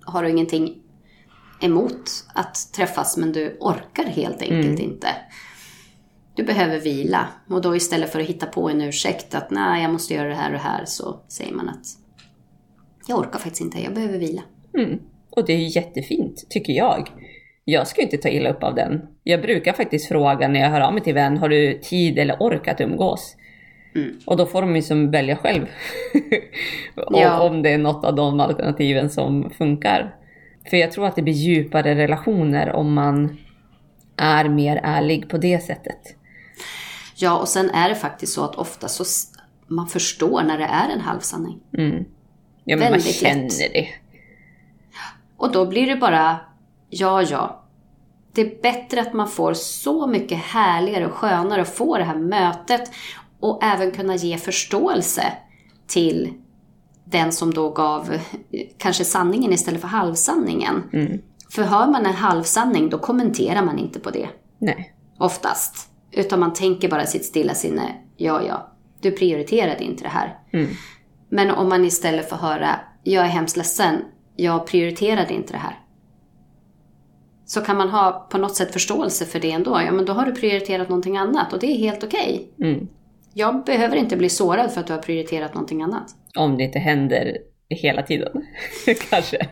har 0.06 0.24
du 0.24 0.30
ingenting 0.30 0.76
emot 1.62 2.10
att 2.34 2.74
träffas 2.76 3.18
men 3.18 3.32
du 3.32 3.58
orkar 3.60 4.04
helt 4.04 4.42
enkelt 4.42 4.80
inte. 4.80 5.08
Du 6.36 6.44
behöver 6.44 6.80
vila 6.80 7.28
och 7.50 7.62
då 7.62 7.76
istället 7.76 8.12
för 8.12 8.20
att 8.20 8.26
hitta 8.26 8.46
på 8.46 8.70
en 8.70 8.82
ursäkt 8.82 9.36
att 9.36 9.52
nej 9.52 9.82
jag 9.82 9.92
måste 9.92 10.14
göra 10.14 10.28
det 10.28 10.36
här 10.36 10.48
och 10.48 10.54
det 10.54 10.60
här 10.60 10.86
så 10.86 11.20
säger 11.28 11.54
man 11.54 11.70
att 11.70 11.86
jag 13.08 13.20
orkar 13.20 13.40
faktiskt 13.40 13.62
inte, 13.62 13.84
jag 13.84 13.94
behöver 13.94 14.18
vila. 14.18 14.42
Mm. 14.78 15.00
Och 15.38 15.46
det 15.46 15.54
är 15.54 15.78
jättefint, 15.78 16.46
tycker 16.50 16.74
jag. 16.74 17.10
Jag 17.64 17.88
ska 17.88 18.02
inte 18.02 18.18
ta 18.18 18.30
illa 18.30 18.50
upp 18.50 18.64
av 18.64 18.76
den. 18.76 19.02
Jag 19.24 19.42
brukar 19.42 19.74
faktiskt 19.74 20.08
fråga 20.08 20.48
när 20.48 20.60
jag 20.60 20.70
hör 20.70 20.82
av 20.82 20.94
mig 20.94 21.04
till 21.04 21.14
vän, 21.14 21.38
har 21.38 21.50
du 21.50 21.80
tid 21.80 22.20
eller 22.20 22.44
ork 22.44 22.68
att 22.68 22.82
umgås? 22.82 23.36
Mm. 23.96 24.20
Och 24.26 24.38
då 24.38 24.46
får 24.46 24.62
de 24.62 24.76
ju 24.76 24.82
som 24.82 25.12
välja 25.12 25.36
själv. 25.36 25.66
Ja. 27.12 27.40
Om 27.40 27.62
det 27.62 27.70
är 27.70 27.78
något 27.78 28.06
av 28.06 28.16
de 28.16 28.40
alternativen 28.40 29.10
som 29.10 29.50
funkar. 29.50 30.16
För 30.70 30.78
jag 30.78 30.92
tror 30.92 31.06
att 31.08 31.16
det 31.16 31.22
blir 31.22 31.34
djupare 31.34 31.96
relationer 31.96 32.72
om 32.72 32.94
man 32.94 33.38
är 34.18 34.50
mer 34.50 34.80
ärlig 34.84 35.30
på 35.30 35.38
det 35.38 35.60
sättet. 35.60 36.16
Ja, 37.16 37.38
och 37.40 37.48
sen 37.48 37.70
är 37.70 37.90
det 37.90 37.96
faktiskt 37.96 38.34
så 38.34 38.44
att 38.44 38.56
ofta 38.56 38.88
så 38.88 39.04
man 39.68 39.88
förstår 39.88 40.44
när 40.44 40.58
det 40.58 40.64
är 40.66 40.90
en 40.94 41.02
halvsanning. 41.02 41.60
Mm. 41.78 42.06
Ja 42.64 42.76
men 42.76 42.80
man 42.80 42.92
Väldigt 42.92 43.16
känner 43.16 43.44
lätt. 43.44 43.74
det. 43.74 43.88
Och 45.38 45.52
då 45.52 45.66
blir 45.66 45.88
det 45.88 45.96
bara, 45.96 46.40
ja, 46.90 47.22
ja. 47.22 47.64
Det 48.34 48.42
är 48.42 48.62
bättre 48.62 49.02
att 49.02 49.14
man 49.14 49.28
får 49.28 49.54
så 49.54 50.08
mycket 50.08 50.38
härligare 50.38 51.06
och 51.06 51.14
skönare 51.14 51.62
att 51.62 51.76
få 51.76 51.98
det 51.98 52.04
här 52.04 52.16
mötet 52.16 52.92
och 53.40 53.64
även 53.64 53.92
kunna 53.92 54.16
ge 54.16 54.38
förståelse 54.38 55.24
till 55.88 56.34
den 57.06 57.32
som 57.32 57.54
då 57.54 57.70
gav 57.70 58.14
eh, 58.14 58.22
kanske 58.78 59.06
sanningen 59.06 59.54
istället 59.54 59.82
för 59.82 59.88
halvsanningen. 59.88 60.84
För 61.50 61.64
hör 61.64 61.88
man 61.88 62.06
en 62.06 62.14
halvsanning, 62.14 62.90
då 62.90 62.98
kommenterar 62.98 63.66
man 63.66 63.80
inte 63.80 64.00
på 64.00 64.10
det. 64.10 64.30
Nej. 64.58 64.94
Oftast. 65.20 65.90
Utan 66.12 66.40
man 66.40 66.54
tänker 66.54 66.90
bara 66.90 67.06
sitt 67.06 67.26
stilla 67.26 67.54
sinne, 67.54 67.96
ja, 68.18 68.42
ja, 68.48 68.72
du 69.02 69.12
prioriterade 69.12 69.84
inte 69.84 70.04
det 70.04 70.10
här. 70.10 70.38
Men 71.30 71.52
om 71.52 71.70
man 71.70 71.86
istället 71.86 72.30
får 72.30 72.36
höra, 72.36 72.80
jag 73.04 73.26
är 73.26 73.30
hemskt 73.30 73.58
ledsen, 73.58 74.02
jag 74.38 74.68
prioriterade 74.68 75.34
inte 75.34 75.54
det 75.54 75.60
här. 75.60 75.80
Så 77.46 77.62
kan 77.62 77.78
man 77.78 77.90
ha 77.90 78.28
på 78.32 78.38
något 78.38 78.56
sätt 78.56 78.74
förståelse 78.74 79.26
för 79.26 79.40
det 79.40 79.52
ändå. 79.52 79.82
Ja, 79.86 79.92
men 79.92 80.06
då 80.06 80.14
har 80.14 80.26
du 80.26 80.36
prioriterat 80.36 80.90
någonting 80.90 81.18
annat 81.18 81.54
och 81.54 81.60
det 81.60 81.68
är 81.68 81.78
helt 81.78 82.04
okej. 82.04 82.52
Mm. 82.62 82.88
Jag 83.34 83.64
behöver 83.66 83.96
inte 83.96 84.18
bli 84.18 84.30
sårad 84.30 84.72
för 84.72 84.82
att 84.82 84.88
du 84.88 84.94
har 84.94 85.00
prioriterat 85.00 85.54
någonting 85.54 85.82
annat. 85.82 86.16
Om 86.36 86.58
det 86.58 86.64
inte 86.64 86.80
händer 86.80 87.38
hela 87.70 88.04
tiden. 88.04 88.46
Kanske. 89.10 89.48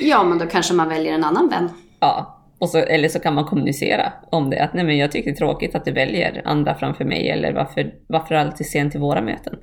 Ja, 0.00 0.24
men 0.24 0.38
då 0.38 0.46
kanske 0.46 0.74
man 0.74 0.88
väljer 0.88 1.12
en 1.12 1.24
annan 1.24 1.48
vän. 1.48 1.68
Ja. 2.00 2.36
Och 2.58 2.68
så, 2.68 2.78
eller 2.78 3.08
så 3.08 3.20
kan 3.20 3.34
man 3.34 3.44
kommunicera 3.44 4.12
om 4.30 4.50
det. 4.50 4.64
Att 4.64 4.74
nej 4.74 4.84
men 4.84 4.98
jag 4.98 5.12
tycker 5.12 5.30
det 5.30 5.34
är 5.34 5.38
tråkigt 5.38 5.74
att 5.74 5.84
du 5.84 5.92
väljer 5.92 6.42
andra 6.44 6.74
framför 6.74 7.04
mig. 7.04 7.28
Eller 7.28 7.52
varför, 7.52 7.94
varför 8.06 8.34
alltid 8.34 8.66
sen 8.66 8.90
till 8.90 9.00
våra 9.00 9.22
möten? 9.22 9.58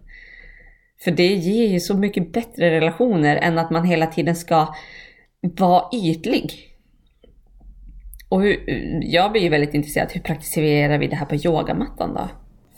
För 1.04 1.12
det 1.12 1.28
ger 1.28 1.68
ju 1.68 1.80
så 1.80 1.98
mycket 1.98 2.34
bättre 2.34 2.72
relationer 2.72 3.36
än 3.36 3.58
att 3.58 3.72
man 3.72 3.86
hela 3.86 4.08
tiden 4.08 4.36
ska 4.36 4.76
vara 5.42 5.84
ytlig. 5.94 6.52
Och 8.30 8.42
hur, 8.42 8.60
jag 9.02 9.32
blir 9.32 9.42
ju 9.42 9.50
väldigt 9.50 9.74
intresserad, 9.74 10.12
hur 10.12 10.22
praktiserar 10.22 10.98
vi 10.98 11.08
det 11.08 11.16
här 11.16 11.26
på 11.26 11.36
yogamattan 11.36 12.14
då? 12.14 12.30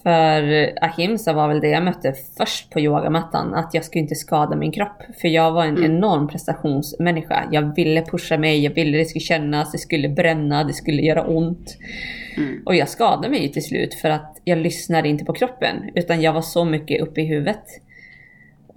För 0.04 0.72
ahimsa 0.82 1.34
var 1.34 1.48
väl 1.48 1.60
det 1.60 1.68
jag 1.68 1.84
mötte 1.84 2.14
först 2.38 2.70
på 2.70 2.80
yogamattan, 2.80 3.54
att 3.54 3.74
jag 3.74 3.86
skulle 3.86 4.02
inte 4.02 4.16
skada 4.16 4.56
min 4.56 4.72
kropp. 4.72 5.02
För 5.22 5.28
jag 5.28 5.52
var 5.52 5.66
en 5.66 5.84
enorm 5.84 6.28
prestationsmänniska. 6.28 7.44
Jag 7.52 7.76
ville 7.76 8.02
pusha 8.02 8.38
mig, 8.38 8.64
jag 8.64 8.72
ville 8.72 8.98
det 8.98 9.06
skulle 9.06 9.24
kännas, 9.24 9.72
det 9.72 9.78
skulle 9.78 10.10
bränna, 10.10 10.64
det 10.64 10.74
skulle 10.74 11.02
göra 11.02 11.28
ont. 11.28 11.78
Och 12.66 12.76
jag 12.76 12.90
skadade 12.90 13.30
mig 13.30 13.42
ju 13.42 13.48
till 13.48 13.66
slut 13.66 13.94
för 13.94 14.10
att 14.10 14.42
jag 14.44 14.58
lyssnade 14.58 15.10
inte 15.10 15.26
på 15.26 15.34
kroppen, 15.34 15.76
utan 15.96 16.22
jag 16.22 16.34
var 16.34 16.42
så 16.42 16.66
mycket 16.66 17.02
uppe 17.02 17.22
i 17.22 17.26
huvudet. 17.26 17.64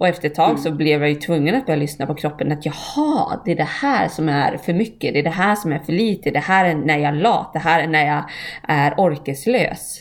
Och 0.03 0.09
efter 0.09 0.27
ett 0.27 0.35
tag 0.35 0.59
så 0.59 0.71
blev 0.71 1.01
jag 1.01 1.09
ju 1.09 1.15
tvungen 1.15 1.55
att 1.55 1.65
börja 1.65 1.79
lyssna 1.79 2.05
på 2.05 2.15
kroppen. 2.15 2.51
Att 2.51 2.65
jaha, 2.65 3.41
det 3.45 3.51
är 3.51 3.55
det 3.55 3.63
här 3.63 4.07
som 4.07 4.29
är 4.29 4.57
för 4.57 4.73
mycket. 4.73 5.13
Det 5.13 5.19
är 5.19 5.23
det 5.23 5.29
här 5.29 5.55
som 5.55 5.71
är 5.71 5.79
för 5.79 5.93
lite. 5.93 6.31
Det 6.31 6.39
här 6.39 6.65
är 6.65 6.75
när 6.75 6.97
jag 6.97 7.07
är 7.07 7.21
lat. 7.21 7.53
Det 7.53 7.59
här 7.59 7.83
är 7.83 7.87
när 7.87 8.05
jag 8.05 8.23
är 8.67 8.93
orkeslös. 8.97 9.99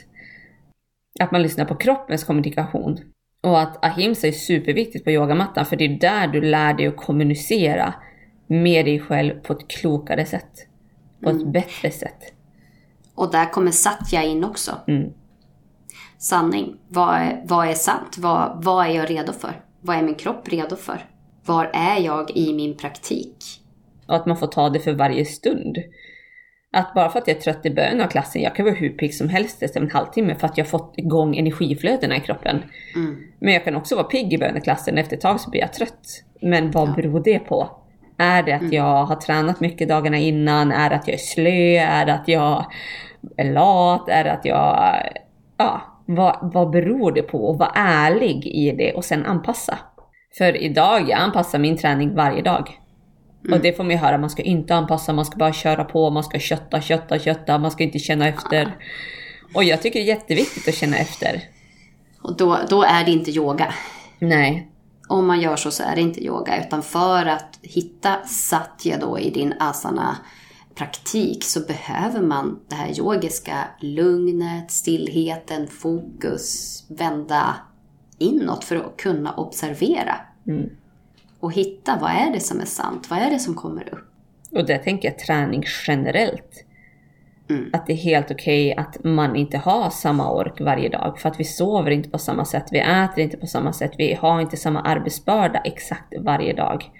Att 1.20 1.32
man 1.32 1.42
lyssnar 1.42 1.64
på 1.64 1.74
kroppens 1.74 2.24
kommunikation. 2.24 2.98
Och 3.42 3.60
att 3.60 3.84
ahimsa 3.84 4.26
är 4.26 4.32
superviktigt 4.32 5.04
på 5.04 5.10
yogamattan. 5.10 5.66
För 5.66 5.76
det 5.76 5.84
är 5.84 5.98
där 5.98 6.26
du 6.26 6.40
lär 6.40 6.74
dig 6.74 6.86
att 6.86 6.96
kommunicera 6.96 7.94
med 8.46 8.84
dig 8.84 9.00
själv 9.00 9.34
på 9.34 9.52
ett 9.52 9.68
klokare 9.68 10.26
sätt. 10.26 10.66
På 11.22 11.30
ett 11.30 11.46
bättre 11.46 11.90
sätt. 11.90 12.32
Och 13.14 13.32
där 13.32 13.52
kommer 13.52 13.70
satya 13.70 14.22
in 14.22 14.44
också. 14.44 14.72
Mm. 14.88 15.12
Sanning. 16.18 16.76
Vad 16.88 17.14
är, 17.14 17.42
vad 17.44 17.68
är 17.68 17.74
sant? 17.74 18.18
Vad, 18.18 18.64
vad 18.64 18.86
är 18.86 18.90
jag 18.90 19.10
redo 19.10 19.32
för? 19.32 19.62
Vad 19.84 19.96
är 19.96 20.02
min 20.02 20.14
kropp 20.14 20.48
redo 20.48 20.76
för? 20.76 21.04
Var 21.46 21.70
är 21.74 22.00
jag 22.00 22.30
i 22.36 22.52
min 22.52 22.76
praktik? 22.76 23.36
Och 24.06 24.16
att 24.16 24.26
man 24.26 24.36
får 24.36 24.46
ta 24.46 24.68
det 24.68 24.80
för 24.80 24.92
varje 24.92 25.24
stund. 25.24 25.78
Att 26.72 26.94
bara 26.94 27.08
för 27.08 27.18
att 27.18 27.28
jag 27.28 27.36
är 27.36 27.40
trött 27.40 27.66
i 27.66 27.70
början 27.70 28.00
av 28.00 28.06
klassen, 28.06 28.42
jag 28.42 28.54
kan 28.54 28.64
vara 28.64 28.74
hur 28.74 28.88
pigg 28.88 29.14
som 29.14 29.28
helst 29.28 29.62
efter 29.62 29.80
en 29.80 29.90
halvtimme 29.90 30.34
för 30.34 30.46
att 30.46 30.58
jag 30.58 30.68
fått 30.68 30.94
igång 30.96 31.36
energiflödena 31.36 32.16
i 32.16 32.20
kroppen. 32.20 32.62
Men 33.38 33.54
jag 33.54 33.64
kan 33.64 33.76
också 33.76 33.94
vara 33.94 34.04
pigg 34.04 34.32
i 34.32 34.38
början 34.38 34.56
av 34.56 34.60
klassen, 34.60 34.98
efter 34.98 35.16
ett 35.16 35.22
tag 35.22 35.40
så 35.40 35.50
blir 35.50 35.60
jag 35.60 35.72
trött. 35.72 36.24
Men 36.40 36.70
vad 36.70 36.94
beror 36.94 37.20
det 37.20 37.38
på? 37.38 37.70
Är 38.18 38.42
det 38.42 38.52
att 38.52 38.72
jag 38.72 39.04
har 39.04 39.16
tränat 39.16 39.60
mycket 39.60 39.88
dagarna 39.88 40.18
innan? 40.18 40.72
Är 40.72 40.90
det 40.90 40.96
att 40.96 41.08
jag 41.08 41.14
är 41.14 41.18
slö? 41.18 41.78
Är 41.78 42.06
det 42.06 42.14
att 42.14 42.28
jag 42.28 42.66
är 43.36 43.52
lat? 43.52 44.08
Är 44.08 44.24
det 44.24 44.32
att 44.32 44.44
jag... 44.44 45.02
Ja, 45.56 45.91
vad, 46.14 46.50
vad 46.54 46.70
beror 46.70 47.12
det 47.12 47.22
på? 47.22 47.48
Och 47.48 47.58
var 47.58 47.72
ärlig 47.74 48.46
i 48.46 48.72
det 48.72 48.92
och 48.92 49.04
sen 49.04 49.26
anpassa. 49.26 49.78
För 50.38 50.56
idag, 50.56 51.10
jag 51.10 51.18
anpassar 51.18 51.58
min 51.58 51.76
träning 51.76 52.14
varje 52.14 52.42
dag. 52.42 52.78
Och 53.50 53.60
det 53.60 53.76
får 53.76 53.84
man 53.84 53.90
ju 53.90 53.96
höra, 53.96 54.18
man 54.18 54.30
ska 54.30 54.42
inte 54.42 54.74
anpassa, 54.74 55.12
man 55.12 55.24
ska 55.24 55.36
bara 55.36 55.52
köra 55.52 55.84
på, 55.84 56.10
man 56.10 56.24
ska 56.24 56.38
kötta, 56.38 56.80
kötta, 56.80 57.18
kötta, 57.18 57.58
man 57.58 57.70
ska 57.70 57.84
inte 57.84 57.98
känna 57.98 58.28
efter. 58.28 58.76
Och 59.54 59.64
jag 59.64 59.82
tycker 59.82 59.98
det 60.00 60.04
är 60.04 60.14
jätteviktigt 60.14 60.68
att 60.68 60.74
känna 60.74 60.96
efter. 60.96 61.40
Och 62.22 62.36
då, 62.36 62.58
då 62.70 62.82
är 62.82 63.04
det 63.04 63.10
inte 63.10 63.30
yoga. 63.30 63.74
Nej. 64.18 64.68
Om 65.08 65.26
man 65.26 65.40
gör 65.40 65.56
så 65.56 65.70
så 65.70 65.82
är 65.82 65.94
det 65.94 66.00
inte 66.00 66.24
yoga. 66.24 66.66
Utan 66.66 66.82
för 66.82 67.26
att 67.26 67.58
hitta 67.62 68.24
satya 68.26 68.98
då 68.98 69.18
i 69.18 69.30
din 69.30 69.54
asana 69.60 70.16
praktik 70.74 71.44
så 71.44 71.60
behöver 71.60 72.20
man 72.20 72.60
det 72.68 72.74
här 72.74 72.98
yogiska 72.98 73.68
lugnet, 73.80 74.70
stillheten, 74.70 75.66
fokus, 75.66 76.84
vända 76.88 77.54
inåt 78.18 78.64
för 78.64 78.76
att 78.76 78.96
kunna 78.96 79.34
observera. 79.34 80.16
Och 81.40 81.52
hitta 81.52 81.98
vad 82.00 82.10
är 82.10 82.32
det 82.32 82.40
som 82.40 82.60
är 82.60 82.64
sant, 82.64 83.10
vad 83.10 83.18
är 83.18 83.30
det 83.30 83.38
som 83.38 83.54
kommer 83.54 83.94
upp. 83.94 84.08
Och 84.50 84.66
där 84.66 84.78
tänker 84.78 85.08
jag 85.08 85.18
träning 85.18 85.64
generellt. 85.86 86.64
Att 87.72 87.86
det 87.86 87.92
är 87.92 87.96
helt 87.96 88.30
okej 88.30 88.74
att 88.74 89.04
man 89.04 89.36
inte 89.36 89.58
har 89.58 89.90
samma 89.90 90.32
ork 90.32 90.60
varje 90.60 90.88
dag. 90.88 91.18
För 91.18 91.28
att 91.28 91.40
vi 91.40 91.44
sover 91.44 91.90
inte 91.90 92.08
på 92.08 92.18
samma 92.18 92.44
sätt, 92.44 92.64
vi 92.70 92.78
äter 92.78 93.18
inte 93.18 93.36
på 93.36 93.46
samma 93.46 93.72
sätt, 93.72 93.92
vi 93.98 94.14
har 94.14 94.40
inte 94.40 94.56
samma 94.56 94.80
arbetsbörda 94.80 95.58
exakt 95.58 96.14
varje 96.20 96.52
dag. 96.52 96.90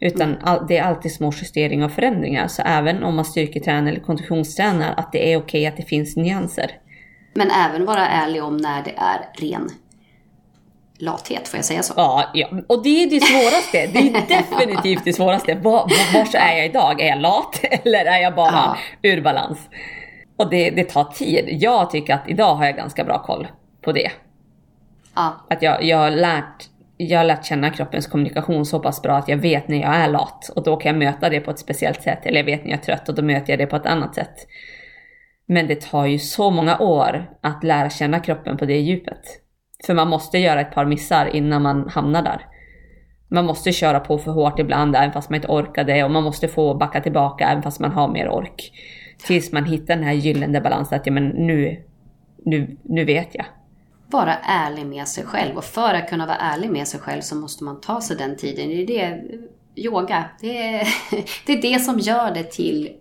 Utan 0.00 0.36
all, 0.42 0.66
det 0.66 0.76
är 0.76 0.82
alltid 0.82 1.12
små 1.12 1.32
justeringar 1.42 1.86
och 1.86 1.92
förändringar. 1.92 2.48
Så 2.48 2.62
även 2.62 3.04
om 3.04 3.16
man 3.16 3.24
styrketränar 3.24 3.90
eller 3.90 4.00
konditionstränar, 4.00 4.94
att 4.96 5.12
det 5.12 5.32
är 5.32 5.36
okej 5.36 5.66
att 5.66 5.76
det 5.76 5.82
finns 5.82 6.16
nyanser. 6.16 6.70
Men 7.34 7.50
även 7.50 7.84
vara 7.84 8.08
ärlig 8.08 8.44
om 8.44 8.56
när 8.56 8.82
det 8.82 8.94
är 8.96 9.28
ren 9.40 9.70
lathet, 10.98 11.48
får 11.48 11.58
jag 11.58 11.64
säga 11.64 11.82
så? 11.82 11.94
Ja, 11.96 12.30
ja. 12.34 12.48
och 12.66 12.82
det 12.82 13.02
är 13.02 13.10
det 13.10 13.20
svåraste. 13.20 13.86
Det 13.86 14.08
är 14.08 14.28
definitivt 14.40 15.04
det 15.04 15.12
svåraste. 15.12 15.54
Var, 15.54 15.90
var, 16.14 16.36
är 16.36 16.56
jag 16.56 16.66
idag? 16.66 17.00
Är 17.00 17.06
jag 17.06 17.20
lat 17.20 17.60
eller 17.62 18.04
är 18.04 18.22
jag 18.22 18.34
bara 18.34 18.76
ja. 19.02 19.10
ur 19.10 19.22
balans? 19.22 19.58
Och 20.36 20.50
det, 20.50 20.70
det 20.70 20.84
tar 20.84 21.04
tid. 21.04 21.44
Jag 21.48 21.90
tycker 21.90 22.14
att 22.14 22.28
idag 22.28 22.54
har 22.54 22.64
jag 22.64 22.76
ganska 22.76 23.04
bra 23.04 23.22
koll 23.22 23.46
på 23.82 23.92
det. 23.92 24.10
Ja. 25.14 25.46
Att 25.50 25.62
jag, 25.62 25.84
jag 25.84 25.98
har 25.98 26.10
lärt 26.10 26.68
jag 26.96 27.18
har 27.18 27.24
lärt 27.24 27.44
känna 27.44 27.70
kroppens 27.70 28.06
kommunikation 28.06 28.66
så 28.66 28.80
pass 28.80 29.02
bra 29.02 29.16
att 29.16 29.28
jag 29.28 29.36
vet 29.36 29.68
när 29.68 29.80
jag 29.80 29.94
är 29.96 30.08
lat 30.08 30.48
och 30.56 30.62
då 30.62 30.76
kan 30.76 30.92
jag 30.92 30.98
möta 30.98 31.28
det 31.28 31.40
på 31.40 31.50
ett 31.50 31.58
speciellt 31.58 32.02
sätt. 32.02 32.26
Eller 32.26 32.36
jag 32.36 32.44
vet 32.44 32.64
när 32.64 32.70
jag 32.70 32.78
är 32.80 32.84
trött 32.84 33.08
och 33.08 33.14
då 33.14 33.22
möter 33.22 33.52
jag 33.52 33.58
det 33.58 33.66
på 33.66 33.76
ett 33.76 33.86
annat 33.86 34.14
sätt. 34.14 34.34
Men 35.46 35.66
det 35.66 35.80
tar 35.80 36.06
ju 36.06 36.18
så 36.18 36.50
många 36.50 36.78
år 36.78 37.30
att 37.40 37.64
lära 37.64 37.90
känna 37.90 38.20
kroppen 38.20 38.56
på 38.56 38.64
det 38.64 38.78
djupet. 38.78 39.20
För 39.86 39.94
man 39.94 40.08
måste 40.08 40.38
göra 40.38 40.60
ett 40.60 40.74
par 40.74 40.84
missar 40.84 41.36
innan 41.36 41.62
man 41.62 41.88
hamnar 41.88 42.22
där. 42.22 42.46
Man 43.28 43.44
måste 43.44 43.72
köra 43.72 44.00
på 44.00 44.18
för 44.18 44.30
hårt 44.30 44.58
ibland 44.58 44.96
även 44.96 45.12
fast 45.12 45.30
man 45.30 45.36
inte 45.36 45.48
orkar 45.48 45.84
det 45.84 46.04
och 46.04 46.10
man 46.10 46.24
måste 46.24 46.48
få 46.48 46.74
backa 46.74 47.00
tillbaka 47.00 47.48
även 47.48 47.62
fast 47.62 47.80
man 47.80 47.92
har 47.92 48.08
mer 48.08 48.28
ork. 48.28 48.72
Tills 49.26 49.52
man 49.52 49.64
hittar 49.64 49.94
den 49.96 50.04
här 50.04 50.12
gyllene 50.12 50.60
balansen 50.60 50.98
att 50.98 51.06
ja, 51.06 51.12
men 51.12 51.28
nu, 51.28 51.84
nu, 52.44 52.76
nu 52.82 53.04
vet 53.04 53.34
jag. 53.34 53.46
Vara 54.14 54.36
ärlig 54.42 54.86
med 54.86 55.08
sig 55.08 55.24
själv 55.24 55.56
och 55.56 55.64
för 55.64 55.94
att 55.94 56.08
kunna 56.08 56.26
vara 56.26 56.36
ärlig 56.36 56.70
med 56.70 56.88
sig 56.88 57.00
själv 57.00 57.20
så 57.20 57.36
måste 57.36 57.64
man 57.64 57.80
ta 57.80 58.00
sig 58.00 58.16
den 58.16 58.36
tiden. 58.36 58.68
Det 58.68 58.82
är 58.82 58.86
det, 58.86 59.22
yoga, 59.82 60.24
det 60.40 60.58
är 60.58 60.88
det, 61.46 61.52
är 61.52 61.62
det 61.62 61.78
som 61.78 61.98
gör 61.98 62.34
det 62.34 62.44
till 62.44 62.92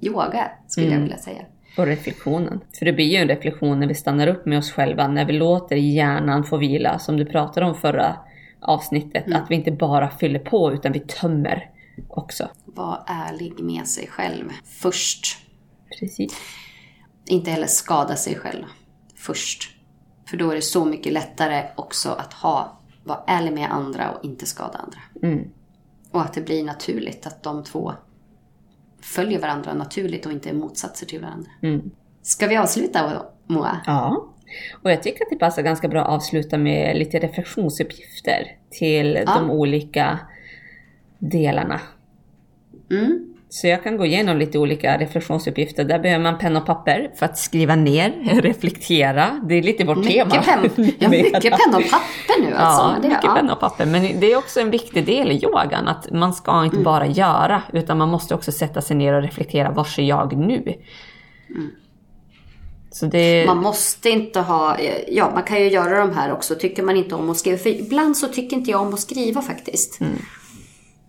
yoga 0.00 0.50
skulle 0.66 0.86
mm. 0.86 0.98
jag 0.98 1.02
vilja 1.02 1.18
säga. 1.18 1.42
Och 1.76 1.86
reflektionen. 1.86 2.60
För 2.78 2.84
det 2.84 2.92
blir 2.92 3.04
ju 3.04 3.16
en 3.16 3.28
reflektion 3.28 3.80
när 3.80 3.86
vi 3.86 3.94
stannar 3.94 4.26
upp 4.26 4.46
med 4.46 4.58
oss 4.58 4.72
själva, 4.72 5.08
när 5.08 5.24
vi 5.24 5.32
låter 5.32 5.76
hjärnan 5.76 6.44
få 6.44 6.56
vila, 6.56 6.98
som 6.98 7.16
du 7.16 7.24
pratade 7.24 7.66
om 7.66 7.74
förra 7.74 8.16
avsnittet. 8.60 9.26
Mm. 9.26 9.42
Att 9.42 9.50
vi 9.50 9.54
inte 9.54 9.72
bara 9.72 10.10
fyller 10.10 10.38
på 10.38 10.72
utan 10.72 10.92
vi 10.92 11.00
tömmer 11.00 11.70
också. 12.08 12.48
Var 12.64 13.04
ärlig 13.06 13.60
med 13.60 13.86
sig 13.86 14.06
själv 14.06 14.50
först. 14.64 15.38
Precis. 16.00 16.40
Inte 17.26 17.50
heller 17.50 17.66
skada 17.66 18.16
sig 18.16 18.34
själv 18.34 18.64
först. 19.16 19.71
För 20.32 20.36
då 20.38 20.50
är 20.50 20.54
det 20.54 20.62
så 20.62 20.84
mycket 20.84 21.12
lättare 21.12 21.64
också 21.76 22.10
att 22.10 22.32
ha, 22.32 22.78
vara 23.04 23.18
ärlig 23.26 23.52
med 23.52 23.72
andra 23.72 24.10
och 24.10 24.24
inte 24.24 24.46
skada 24.46 24.78
andra. 24.78 24.98
Mm. 25.22 25.48
Och 26.10 26.20
att 26.20 26.32
det 26.32 26.40
blir 26.40 26.64
naturligt 26.64 27.26
att 27.26 27.42
de 27.42 27.64
två 27.64 27.92
följer 29.00 29.40
varandra 29.40 29.74
naturligt 29.74 30.26
och 30.26 30.32
inte 30.32 30.50
är 30.50 30.54
motsatser 30.54 31.06
till 31.06 31.20
varandra. 31.20 31.50
Mm. 31.62 31.90
Ska 32.22 32.46
vi 32.46 32.56
avsluta 32.56 33.22
Moa? 33.46 33.80
Ja. 33.86 34.26
Och 34.82 34.90
jag 34.90 35.02
tycker 35.02 35.24
att 35.24 35.30
det 35.30 35.36
passar 35.36 35.62
ganska 35.62 35.88
bra 35.88 36.02
att 36.02 36.08
avsluta 36.08 36.58
med 36.58 36.96
lite 36.96 37.18
reflektionsuppgifter 37.18 38.56
till 38.70 39.22
ja. 39.26 39.34
de 39.34 39.50
olika 39.50 40.18
delarna. 41.18 41.80
Mm. 42.90 43.31
Så 43.52 43.66
jag 43.66 43.82
kan 43.82 43.96
gå 43.96 44.06
igenom 44.06 44.36
lite 44.36 44.58
olika 44.58 44.98
reflektionsuppgifter. 44.98 45.84
Där 45.84 45.98
behöver 45.98 46.22
man 46.22 46.38
penna 46.38 46.60
och 46.60 46.66
papper 46.66 47.10
för 47.16 47.26
att 47.26 47.38
skriva 47.38 47.76
ner, 47.76 48.40
reflektera. 48.42 49.40
Det 49.48 49.54
är 49.54 49.62
lite 49.62 49.84
vårt 49.84 49.98
mycket 49.98 50.30
tema. 50.30 50.44
Pen, 50.44 50.70
ja, 50.98 51.08
mycket 51.08 51.42
penna 51.42 51.76
och 51.76 51.90
papper 51.90 52.40
nu 52.42 52.54
alltså. 52.54 52.82
Ja, 52.82 52.96
det, 53.02 53.08
mycket 53.08 53.24
ja. 53.24 53.34
penna 53.34 53.52
och 53.52 53.60
papper. 53.60 53.86
Men 53.86 54.20
det 54.20 54.32
är 54.32 54.36
också 54.36 54.60
en 54.60 54.70
viktig 54.70 55.06
del 55.06 55.30
i 55.30 55.44
yogan, 55.44 55.88
att 55.88 56.10
man 56.10 56.34
ska 56.34 56.64
inte 56.64 56.76
mm. 56.76 56.84
bara 56.84 57.06
göra, 57.06 57.62
utan 57.72 57.98
man 57.98 58.08
måste 58.08 58.34
också 58.34 58.52
sätta 58.52 58.80
sig 58.80 58.96
ner 58.96 59.12
och 59.12 59.22
reflektera, 59.22 59.70
var 59.70 59.98
är 59.98 60.02
jag 60.02 60.36
nu? 60.36 60.74
Mm. 61.50 61.70
Det... 63.10 63.46
Man 63.46 63.58
måste 63.58 64.10
inte 64.10 64.40
ha, 64.40 64.76
ja 65.08 65.30
man 65.34 65.42
kan 65.42 65.60
ju 65.62 65.68
göra 65.68 65.98
de 65.98 66.14
här 66.14 66.32
också, 66.32 66.54
tycker 66.54 66.82
man 66.82 66.96
inte 66.96 67.14
om 67.14 67.30
att 67.30 67.36
skriva. 67.36 67.58
För 67.58 67.70
ibland 67.70 68.16
så 68.16 68.28
tycker 68.28 68.56
inte 68.56 68.70
jag 68.70 68.80
om 68.80 68.94
att 68.94 69.00
skriva 69.00 69.42
faktiskt. 69.42 70.00
Mm. 70.00 70.18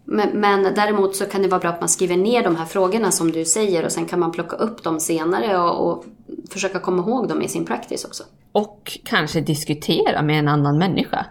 Men, 0.06 0.30
men, 0.40 0.64
däremot 0.64 1.16
så 1.16 1.26
kan 1.26 1.42
det 1.42 1.48
vara 1.48 1.60
bra 1.60 1.70
att 1.70 1.80
man 1.80 1.90
skriver 1.90 2.18
ner 2.18 2.44
de 2.44 2.56
här 2.56 2.66
frågorna 2.66 3.12
som 3.12 3.32
du 3.32 3.46
säger 3.46 3.86
och 3.86 3.92
sen 3.92 4.06
kan 4.06 4.20
man 4.20 4.32
plocka 4.32 4.56
upp 4.56 4.84
dem 4.84 5.00
senare 5.00 5.58
och, 5.58 5.92
och 5.92 6.06
försöka 6.50 6.80
komma 6.80 7.04
ihåg 7.04 7.28
dem 7.28 7.42
i 7.42 7.48
sin 7.48 7.66
practice 7.66 8.06
också. 8.06 8.24
Och 8.52 9.00
kanske 9.04 9.42
diskutera 9.42 10.22
med 10.22 10.40
en 10.40 10.48
annan 10.48 10.78
människa. 10.78 11.26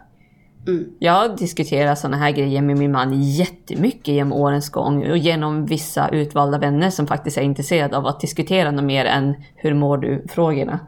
Mm. 0.67 0.85
Jag 0.99 1.37
diskuterar 1.37 1.95
sådana 1.95 2.17
här 2.17 2.31
grejer 2.31 2.63
med 2.63 2.79
min 2.79 2.93
man 2.93 3.23
jättemycket 3.23 4.09
genom 4.09 4.33
årens 4.33 4.71
gång 4.71 5.11
och 5.11 5.19
genom 5.19 5.67
vissa 5.67 6.09
utvalda 6.09 6.59
vänner 6.59 6.91
som 6.91 7.07
faktiskt 7.07 7.39
är 7.39 7.43
intresserade 7.43 7.97
av 7.97 8.07
att 8.07 8.21
diskutera 8.21 8.71
något 8.71 8.85
mer 8.85 9.05
än 9.05 9.35
hur 9.55 9.75
mår 9.75 9.99
du-frågorna. 9.99 10.81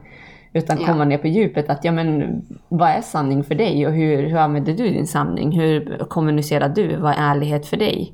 Utan 0.55 0.79
ja. 0.79 0.87
komma 0.87 1.05
ner 1.05 1.17
på 1.17 1.27
djupet 1.27 1.69
att, 1.69 1.83
ja 1.83 1.91
men 1.91 2.41
vad 2.69 2.89
är 2.89 3.01
sanning 3.01 3.43
för 3.43 3.55
dig 3.55 3.87
och 3.87 3.93
hur, 3.93 4.23
hur 4.23 4.37
använder 4.37 4.73
du 4.73 4.89
din 4.89 5.07
sanning? 5.07 5.51
Hur 5.51 5.97
kommunicerar 6.09 6.69
du? 6.69 6.95
Vad 6.95 7.11
är 7.11 7.17
ärlighet 7.17 7.65
för 7.67 7.77
dig? 7.77 8.13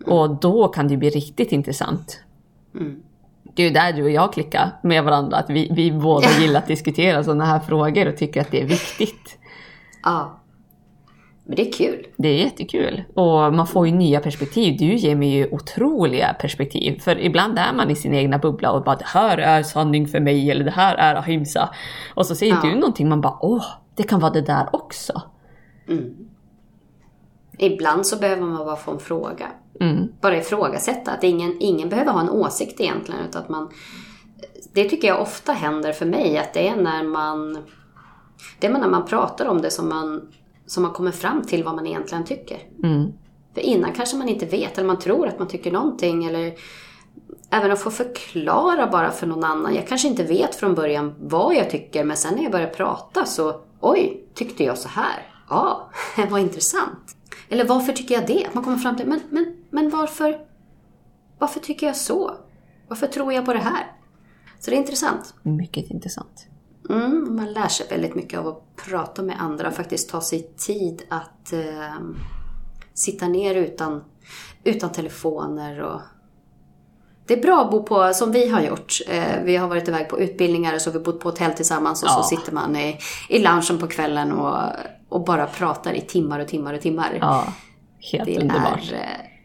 Mm. 0.00 0.18
Och 0.18 0.40
då 0.40 0.68
kan 0.68 0.88
det 0.88 0.96
bli 0.96 1.10
riktigt 1.10 1.52
intressant. 1.52 2.20
Mm. 2.74 3.02
Det 3.54 3.62
är 3.62 3.66
ju 3.66 3.72
där 3.72 3.92
du 3.92 4.02
och 4.02 4.10
jag 4.10 4.32
klickar 4.32 4.70
med 4.82 5.04
varandra, 5.04 5.36
att 5.36 5.50
vi, 5.50 5.72
vi 5.76 5.92
båda 5.92 6.28
gillar 6.40 6.60
att 6.60 6.66
diskutera 6.66 7.24
sådana 7.24 7.44
här 7.44 7.58
frågor 7.58 8.08
och 8.08 8.16
tycker 8.16 8.40
att 8.40 8.50
det 8.50 8.62
är 8.62 8.66
viktigt. 8.66 9.38
Ja. 10.04 10.40
Men 11.46 11.56
det 11.56 11.68
är 11.68 11.72
kul. 11.72 12.06
Det 12.16 12.28
är 12.28 12.34
jättekul. 12.34 13.02
Och 13.14 13.54
man 13.54 13.66
får 13.66 13.86
ju 13.86 13.92
nya 13.92 14.20
perspektiv. 14.20 14.76
Du 14.78 14.94
ger 14.94 15.16
mig 15.16 15.28
ju 15.28 15.48
otroliga 15.50 16.34
perspektiv. 16.40 17.00
För 17.00 17.18
ibland 17.18 17.58
är 17.58 17.72
man 17.72 17.90
i 17.90 17.96
sin 17.96 18.14
egna 18.14 18.38
bubbla 18.38 18.70
och 18.70 18.84
bara 18.84 18.96
det 18.96 19.06
här 19.06 19.38
är 19.38 19.62
sanning 19.62 20.08
för 20.08 20.20
mig 20.20 20.50
eller 20.50 20.64
det 20.64 20.70
här 20.70 20.94
är 20.94 21.14
ahimsa. 21.14 21.74
Och 22.14 22.26
så 22.26 22.34
säger 22.34 22.54
ja. 22.54 22.60
du 22.62 22.74
någonting 22.74 23.08
man 23.08 23.20
bara 23.20 23.38
åh, 23.40 23.64
det 23.94 24.02
kan 24.02 24.20
vara 24.20 24.32
det 24.32 24.40
där 24.40 24.68
också. 24.72 25.22
Mm. 25.88 26.14
Ibland 27.58 28.06
så 28.06 28.16
behöver 28.18 28.42
man 28.42 28.66
bara 28.66 28.76
få 28.76 28.90
en 28.90 28.98
fråga. 28.98 29.46
Mm. 29.80 30.08
Bara 30.20 30.36
ifrågasätta. 30.36 31.12
Att 31.12 31.24
ingen, 31.24 31.56
ingen 31.60 31.88
behöver 31.88 32.12
ha 32.12 32.20
en 32.20 32.30
åsikt 32.30 32.80
egentligen. 32.80 33.20
Utan 33.28 33.42
att 33.42 33.48
man, 33.48 33.70
det 34.74 34.84
tycker 34.84 35.08
jag 35.08 35.20
ofta 35.20 35.52
händer 35.52 35.92
för 35.92 36.06
mig. 36.06 36.38
Att 36.38 36.54
det 36.54 36.68
är 36.68 36.76
när 36.76 37.02
man, 37.02 37.58
det 38.60 38.66
är 38.66 38.70
när 38.70 38.88
man 38.88 39.06
pratar 39.06 39.46
om 39.46 39.62
det 39.62 39.70
som 39.70 39.88
man 39.88 40.28
som 40.66 40.82
man 40.82 40.92
kommer 40.92 41.12
fram 41.12 41.42
till 41.42 41.64
vad 41.64 41.74
man 41.74 41.86
egentligen 41.86 42.24
tycker. 42.24 42.58
Mm. 42.84 43.12
För 43.54 43.60
innan 43.60 43.92
kanske 43.92 44.16
man 44.16 44.28
inte 44.28 44.46
vet, 44.46 44.78
eller 44.78 44.86
man 44.86 44.98
tror 44.98 45.28
att 45.28 45.38
man 45.38 45.48
tycker 45.48 45.72
någonting. 45.72 46.24
Eller 46.24 46.54
även 47.50 47.70
att 47.70 47.80
få 47.80 47.90
förklara 47.90 48.86
bara 48.86 49.10
för 49.10 49.26
någon 49.26 49.44
annan. 49.44 49.74
Jag 49.74 49.88
kanske 49.88 50.08
inte 50.08 50.24
vet 50.24 50.54
från 50.54 50.74
början 50.74 51.14
vad 51.20 51.54
jag 51.54 51.70
tycker, 51.70 52.04
men 52.04 52.16
sen 52.16 52.34
när 52.34 52.42
jag 52.42 52.52
börjar 52.52 52.68
prata 52.68 53.24
så, 53.24 53.60
oj, 53.80 54.24
tyckte 54.34 54.64
jag 54.64 54.78
så 54.78 54.88
här? 54.88 55.32
Ja, 55.48 55.90
vad 56.30 56.40
intressant. 56.40 57.16
Eller 57.48 57.64
varför 57.64 57.92
tycker 57.92 58.14
jag 58.14 58.26
det? 58.26 58.48
Man 58.52 58.64
kommer 58.64 58.76
fram 58.76 58.96
till, 58.96 59.06
men, 59.06 59.20
men, 59.30 59.56
men 59.70 59.90
varför, 59.90 60.38
varför 61.38 61.60
tycker 61.60 61.86
jag 61.86 61.96
så? 61.96 62.34
Varför 62.88 63.06
tror 63.06 63.32
jag 63.32 63.44
på 63.44 63.52
det 63.52 63.58
här? 63.58 63.92
Så 64.58 64.70
det 64.70 64.76
är 64.76 64.78
intressant. 64.78 65.34
Mycket 65.42 65.90
intressant. 65.90 66.46
Mm, 66.88 67.36
man 67.36 67.52
lär 67.52 67.68
sig 67.68 67.86
väldigt 67.90 68.14
mycket 68.14 68.38
av 68.38 68.48
att 68.48 68.76
prata 68.88 69.22
med 69.22 69.40
andra 69.40 69.70
faktiskt 69.70 70.10
ta 70.10 70.20
sig 70.20 70.42
tid 70.56 71.02
att 71.08 71.52
eh, 71.52 72.00
sitta 72.94 73.28
ner 73.28 73.54
utan, 73.54 74.04
utan 74.64 74.92
telefoner. 74.92 75.82
Och... 75.82 76.00
Det 77.26 77.34
är 77.34 77.42
bra 77.42 77.64
att 77.64 77.70
bo 77.70 77.82
på, 77.82 78.12
som 78.14 78.32
vi 78.32 78.48
har 78.48 78.60
gjort. 78.60 78.92
Eh, 79.08 79.42
vi 79.44 79.56
har 79.56 79.68
varit 79.68 79.88
iväg 79.88 80.08
på 80.08 80.20
utbildningar 80.20 80.74
och 80.74 80.80
så 80.80 80.90
har 80.90 80.98
vi 80.98 81.04
bott 81.04 81.20
på 81.20 81.28
hotell 81.28 81.52
tillsammans 81.52 82.02
och 82.02 82.08
ja. 82.08 82.14
så 82.14 82.22
sitter 82.22 82.52
man 82.52 82.76
i, 82.76 82.98
i 83.28 83.38
lunchen 83.38 83.78
på 83.78 83.86
kvällen 83.86 84.32
och, 84.32 84.62
och 85.08 85.24
bara 85.24 85.46
pratar 85.46 85.92
i 85.92 86.00
timmar 86.00 86.40
och 86.40 86.48
timmar 86.48 86.74
och 86.74 86.80
timmar. 86.80 87.18
Ja, 87.20 87.52
helt 88.12 88.24
det 88.24 88.38
underbart. 88.40 88.92
Är, 88.92 88.94
eh, 88.94 89.00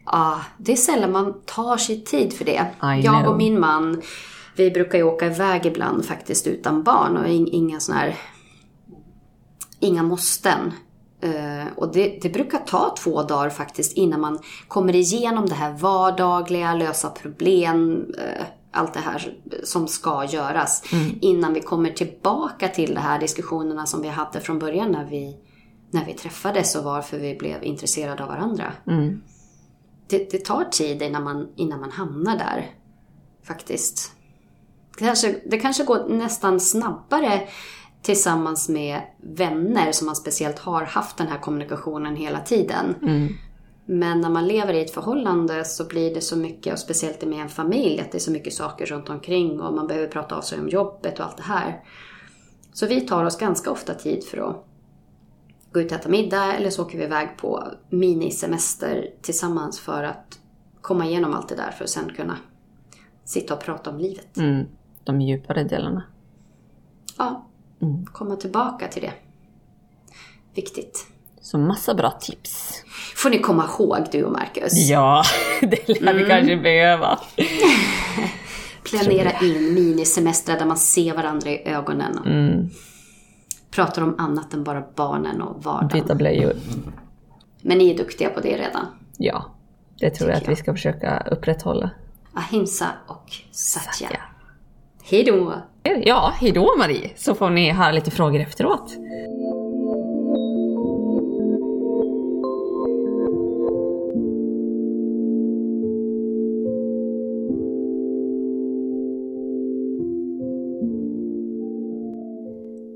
ja, 0.06 0.42
det 0.58 0.72
är 0.72 0.76
sällan 0.76 1.12
man 1.12 1.42
tar 1.46 1.78
sig 1.78 2.04
tid 2.04 2.34
för 2.34 2.46
det. 2.46 2.66
Jag 3.04 3.30
och 3.30 3.38
min 3.38 3.60
man 3.60 4.02
vi 4.56 4.72
brukar 4.72 4.98
ju 4.98 5.04
åka 5.04 5.26
iväg 5.26 5.66
ibland 5.66 6.06
faktiskt 6.06 6.48
utan 6.48 6.84
barn 6.84 7.18
och 7.18 7.28
inga 7.28 7.80
såna 7.80 7.98
här, 7.98 8.16
inga 9.80 10.04
måsten. 10.04 10.74
Uh, 11.24 11.68
och 11.76 11.94
det, 11.94 12.20
det, 12.22 12.30
brukar 12.30 12.58
ta 12.58 12.96
två 13.00 13.24
dagar 13.24 13.50
faktiskt 13.50 13.98
innan 13.98 14.22
man 14.22 14.40
kommer 14.68 14.96
igenom 14.96 15.46
det 15.46 15.56
här 15.56 15.74
vardagliga, 15.74 16.74
lösa 16.74 17.10
problem, 17.10 18.06
uh, 18.18 18.46
allt 18.72 18.94
det 18.94 19.00
här 19.00 19.38
som 19.64 19.88
ska 19.88 20.26
göras. 20.26 20.84
Mm. 20.94 21.18
Innan 21.22 21.54
vi 21.54 21.62
kommer 21.62 21.90
tillbaka 21.90 22.68
till 22.68 22.94
de 22.94 23.00
här 23.00 23.20
diskussionerna 23.20 23.86
som 23.86 24.02
vi 24.02 24.08
hade 24.08 24.40
från 24.40 24.60
början 24.60 24.92
när 24.92 25.06
vi, 25.06 25.38
när 25.92 26.06
vi 26.06 26.14
träffades 26.14 26.76
och 26.76 26.84
varför 26.84 27.20
vi 27.20 27.36
blev 27.36 27.64
intresserade 27.64 28.24
av 28.24 28.30
varandra. 28.30 28.74
Mm. 28.88 29.22
Det, 30.08 30.32
det, 30.32 30.46
tar 30.46 30.64
tid 30.64 31.02
innan 31.02 31.24
man, 31.24 31.48
innan 31.56 31.80
man 31.80 31.92
hamnar 31.92 32.38
där, 32.38 32.72
faktiskt 33.44 34.12
kanske, 34.98 35.36
det 35.46 35.58
kanske 35.58 35.84
går 35.84 36.06
nästan 36.10 36.60
snabbare 36.60 37.48
tillsammans 38.02 38.70
med 38.70 39.02
vänner 39.18 39.92
som 39.92 40.06
man 40.06 40.16
speciellt 40.16 40.60
har 40.60 40.82
haft 40.82 41.18
den 41.18 41.28
här 41.28 41.40
kommunikationen 41.40 42.16
hela 42.16 42.40
tiden. 42.40 42.96
Mm. 43.02 43.34
Men 43.86 44.22
när 44.22 44.30
man 44.30 44.48
lever 44.48 44.74
i 44.74 44.82
ett 44.82 44.94
förhållande 44.94 45.66
så 45.66 45.86
blir 45.86 46.14
det 46.14 46.22
så 46.22 46.36
mycket, 46.36 46.74
och 46.74 46.80
speciellt 46.80 47.22
med 47.22 47.42
en 47.42 47.50
familj, 47.50 48.00
att 48.00 48.12
det 48.12 48.18
är 48.18 48.20
så 48.20 48.32
mycket 48.32 48.54
saker 48.54 48.86
runt 48.86 49.10
omkring 49.10 49.62
och 49.62 49.74
man 49.74 49.88
behöver 49.88 50.08
prata 50.08 50.36
av 50.36 50.42
sig 50.42 50.60
om 50.60 50.70
jobbet 50.70 51.20
och 51.20 51.26
allt 51.26 51.38
det 51.38 51.44
här. 51.44 51.84
Så 52.74 52.88
vi 52.88 53.02
tar 53.02 53.26
oss 53.26 53.38
ganska 53.38 53.72
ofta 53.72 53.94
tid 53.94 54.24
för 54.24 54.38
att 54.38 54.66
gå 55.72 55.80
ut 55.80 55.92
och 55.92 55.98
äta 55.98 56.10
middag 56.10 56.54
eller 56.54 56.70
så 56.70 56.82
åker 56.82 56.98
vi 56.98 57.04
iväg 57.04 57.38
på 57.38 57.68
minisemester 57.90 59.10
tillsammans 59.22 59.80
för 59.80 60.04
att 60.04 60.40
komma 60.82 61.06
igenom 61.06 61.34
allt 61.34 61.50
det 61.50 61.56
där 61.56 61.72
för 61.72 61.84
att 61.84 61.90
sen 61.90 62.14
kunna 62.16 62.38
sitta 63.26 63.54
och 63.54 63.62
prata 63.62 63.90
om 63.90 63.98
livet. 63.98 64.38
Mm. 64.38 64.66
De 65.04 65.22
djupare 65.22 65.64
delarna. 65.64 66.04
Ja, 67.18 67.46
mm. 67.82 68.06
komma 68.06 68.36
tillbaka 68.36 68.88
till 68.88 69.02
det. 69.02 69.14
Viktigt. 70.56 71.08
Så 71.42 71.58
massa 71.58 71.94
bra 71.94 72.12
tips. 72.12 72.84
får 73.16 73.30
ni 73.30 73.40
komma 73.40 73.66
ihåg 73.66 74.08
du 74.12 74.24
och 74.24 74.32
Marcus. 74.32 74.90
Ja, 74.90 75.24
det 75.62 75.88
lär 76.02 76.14
vi 76.14 76.24
mm. 76.24 76.30
kanske 76.30 76.58
behöva. 76.58 77.20
Planera 78.84 79.32
in 79.42 79.74
minisemestrar 79.74 80.60
där 80.60 80.66
man 80.66 80.78
ser 80.78 81.16
varandra 81.16 81.50
i 81.50 81.68
ögonen. 81.68 82.18
Mm. 82.26 82.70
Pratar 83.72 84.02
om 84.02 84.16
annat 84.18 84.54
än 84.54 84.64
bara 84.64 84.84
barnen 84.96 85.42
och 85.42 85.64
vardagen. 85.64 86.02
Byta 86.02 86.16
blöjor. 86.16 86.54
Men 87.62 87.78
ni 87.78 87.90
är 87.90 87.98
duktiga 87.98 88.30
på 88.30 88.40
det 88.40 88.58
redan. 88.58 88.86
Ja, 89.18 89.46
det 90.00 90.10
tror 90.10 90.30
jag 90.30 90.38
att 90.38 90.44
jag. 90.44 90.50
vi 90.50 90.56
ska 90.56 90.74
försöka 90.74 91.28
upprätthålla. 91.32 91.90
Ahimsa 92.34 92.88
och 93.08 93.32
Satya. 93.52 94.08
Satya. 94.08 94.22
Hejdå! 95.12 95.54
Ja, 96.04 96.34
hejdå 96.36 96.76
Marie! 96.78 97.10
Så 97.16 97.36
får 97.36 97.50
ni 97.50 97.72
höra 97.72 97.92
lite 97.92 98.12
frågor 98.12 98.40
efteråt. 98.40 98.98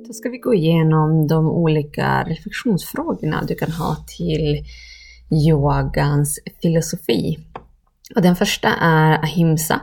Då 0.08 0.14
ska 0.14 0.30
vi 0.30 0.38
gå 0.38 0.54
igenom 0.54 1.28
de 1.28 1.50
olika 1.50 2.24
reflektionsfrågorna 2.24 3.44
du 3.48 3.56
kan 3.56 3.72
ha 3.72 3.96
till 4.18 4.66
yogans 5.48 6.40
filosofi. 6.62 7.40
Och 8.16 8.22
den 8.22 8.36
första 8.36 8.70
är 8.70 9.24
ahimsa. 9.24 9.82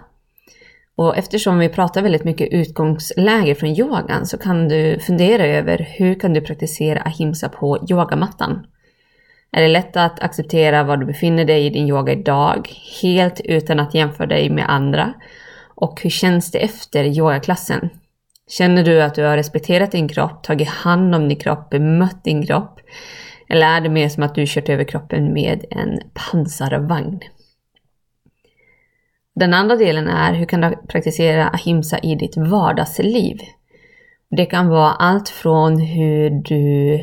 Och 0.97 1.17
eftersom 1.17 1.59
vi 1.59 1.69
pratar 1.69 2.03
väldigt 2.03 2.25
mycket 2.25 2.49
utgångsläge 2.53 3.55
från 3.55 3.71
yogan 3.71 4.27
så 4.27 4.39
kan 4.39 4.69
du 4.69 4.99
fundera 4.99 5.47
över 5.47 5.89
hur 5.99 6.15
kan 6.15 6.33
du 6.33 6.41
praktisera 6.41 7.01
ahimsa 7.01 7.49
på 7.49 7.87
yogamattan? 7.91 8.67
Är 9.53 9.63
det 9.63 9.69
lätt 9.69 9.97
att 9.97 10.21
acceptera 10.21 10.85
var 10.85 10.97
du 10.97 11.07
befinner 11.07 11.45
dig 11.45 11.67
i 11.67 11.71
din 11.71 11.89
yoga 11.89 12.13
idag, 12.13 12.71
helt 13.03 13.41
utan 13.45 13.81
att 13.81 13.95
jämföra 13.95 14.27
dig 14.27 14.51
med 14.51 14.71
andra? 14.71 15.13
Och 15.75 16.03
hur 16.03 16.11
känns 16.11 16.51
det 16.51 16.59
efter 16.59 17.05
yogaklassen? 17.05 17.91
Känner 18.49 18.85
du 18.85 19.03
att 19.03 19.15
du 19.15 19.25
har 19.25 19.37
respekterat 19.37 19.93
din 19.93 20.09
kropp, 20.09 20.45
tagit 20.45 20.69
hand 20.69 21.15
om 21.15 21.29
din 21.29 21.39
kropp, 21.39 21.71
bemött 21.71 22.25
din 22.25 22.47
kropp? 22.47 22.81
Eller 23.49 23.67
är 23.67 23.81
det 23.81 23.89
mer 23.89 24.09
som 24.09 24.23
att 24.23 24.35
du 24.35 24.45
kört 24.47 24.69
över 24.69 24.85
kroppen 24.85 25.33
med 25.33 25.65
en 25.71 26.01
pansarvagn? 26.15 27.21
Den 29.35 29.55
andra 29.55 29.77
delen 29.77 30.09
är 30.09 30.35
hur 30.35 30.47
kan 30.47 30.61
du 30.61 30.77
praktisera 30.89 31.49
ahimsa 31.49 31.99
i 31.99 32.15
ditt 32.15 32.37
vardagsliv? 32.37 33.39
Det 34.31 34.47
kan 34.47 34.69
vara 34.69 34.91
allt 34.91 35.29
från 35.29 35.79
hur 35.79 36.31
du 36.31 36.99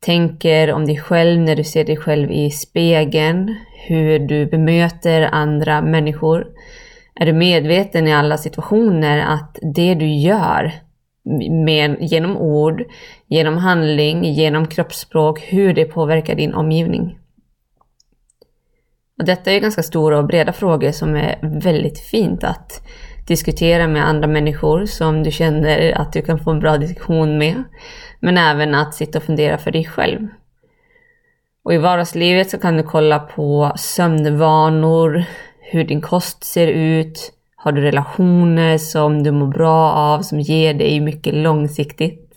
tänker 0.00 0.72
om 0.72 0.86
dig 0.86 0.98
själv 0.98 1.40
när 1.40 1.56
du 1.56 1.64
ser 1.64 1.84
dig 1.84 1.96
själv 1.96 2.30
i 2.32 2.50
spegeln, 2.50 3.56
hur 3.86 4.18
du 4.18 4.46
bemöter 4.46 5.22
andra 5.32 5.82
människor. 5.82 6.46
Är 7.14 7.26
du 7.26 7.32
medveten 7.32 8.08
i 8.08 8.12
alla 8.12 8.38
situationer 8.38 9.18
att 9.18 9.58
det 9.74 9.94
du 9.94 10.06
gör 10.06 10.72
med, 11.64 11.96
genom 12.00 12.36
ord, 12.36 12.84
genom 13.26 13.56
handling, 13.56 14.24
genom 14.24 14.66
kroppsspråk, 14.66 15.40
hur 15.40 15.74
det 15.74 15.84
påverkar 15.84 16.34
din 16.34 16.54
omgivning? 16.54 17.18
Och 19.20 19.26
detta 19.26 19.52
är 19.52 19.60
ganska 19.60 19.82
stora 19.82 20.18
och 20.18 20.26
breda 20.26 20.52
frågor 20.52 20.90
som 20.90 21.16
är 21.16 21.38
väldigt 21.42 21.98
fint 21.98 22.44
att 22.44 22.86
diskutera 23.26 23.86
med 23.86 24.08
andra 24.08 24.28
människor 24.28 24.86
som 24.86 25.22
du 25.22 25.30
känner 25.30 25.92
att 25.92 26.12
du 26.12 26.22
kan 26.22 26.38
få 26.38 26.50
en 26.50 26.60
bra 26.60 26.78
diskussion 26.78 27.38
med. 27.38 27.62
Men 28.20 28.38
även 28.38 28.74
att 28.74 28.94
sitta 28.94 29.18
och 29.18 29.24
fundera 29.24 29.58
för 29.58 29.70
dig 29.70 29.84
själv. 29.84 30.28
Och 31.64 31.74
i 31.74 31.78
vardagslivet 31.78 32.50
så 32.50 32.58
kan 32.58 32.76
du 32.76 32.82
kolla 32.82 33.18
på 33.18 33.72
sömnvanor, 33.76 35.24
hur 35.60 35.84
din 35.84 36.00
kost 36.00 36.44
ser 36.44 36.66
ut, 36.66 37.32
har 37.56 37.72
du 37.72 37.80
relationer 37.80 38.78
som 38.78 39.22
du 39.22 39.30
mår 39.30 39.46
bra 39.46 39.92
av, 39.92 40.22
som 40.22 40.40
ger 40.40 40.74
dig 40.74 41.00
mycket 41.00 41.34
långsiktigt? 41.34 42.29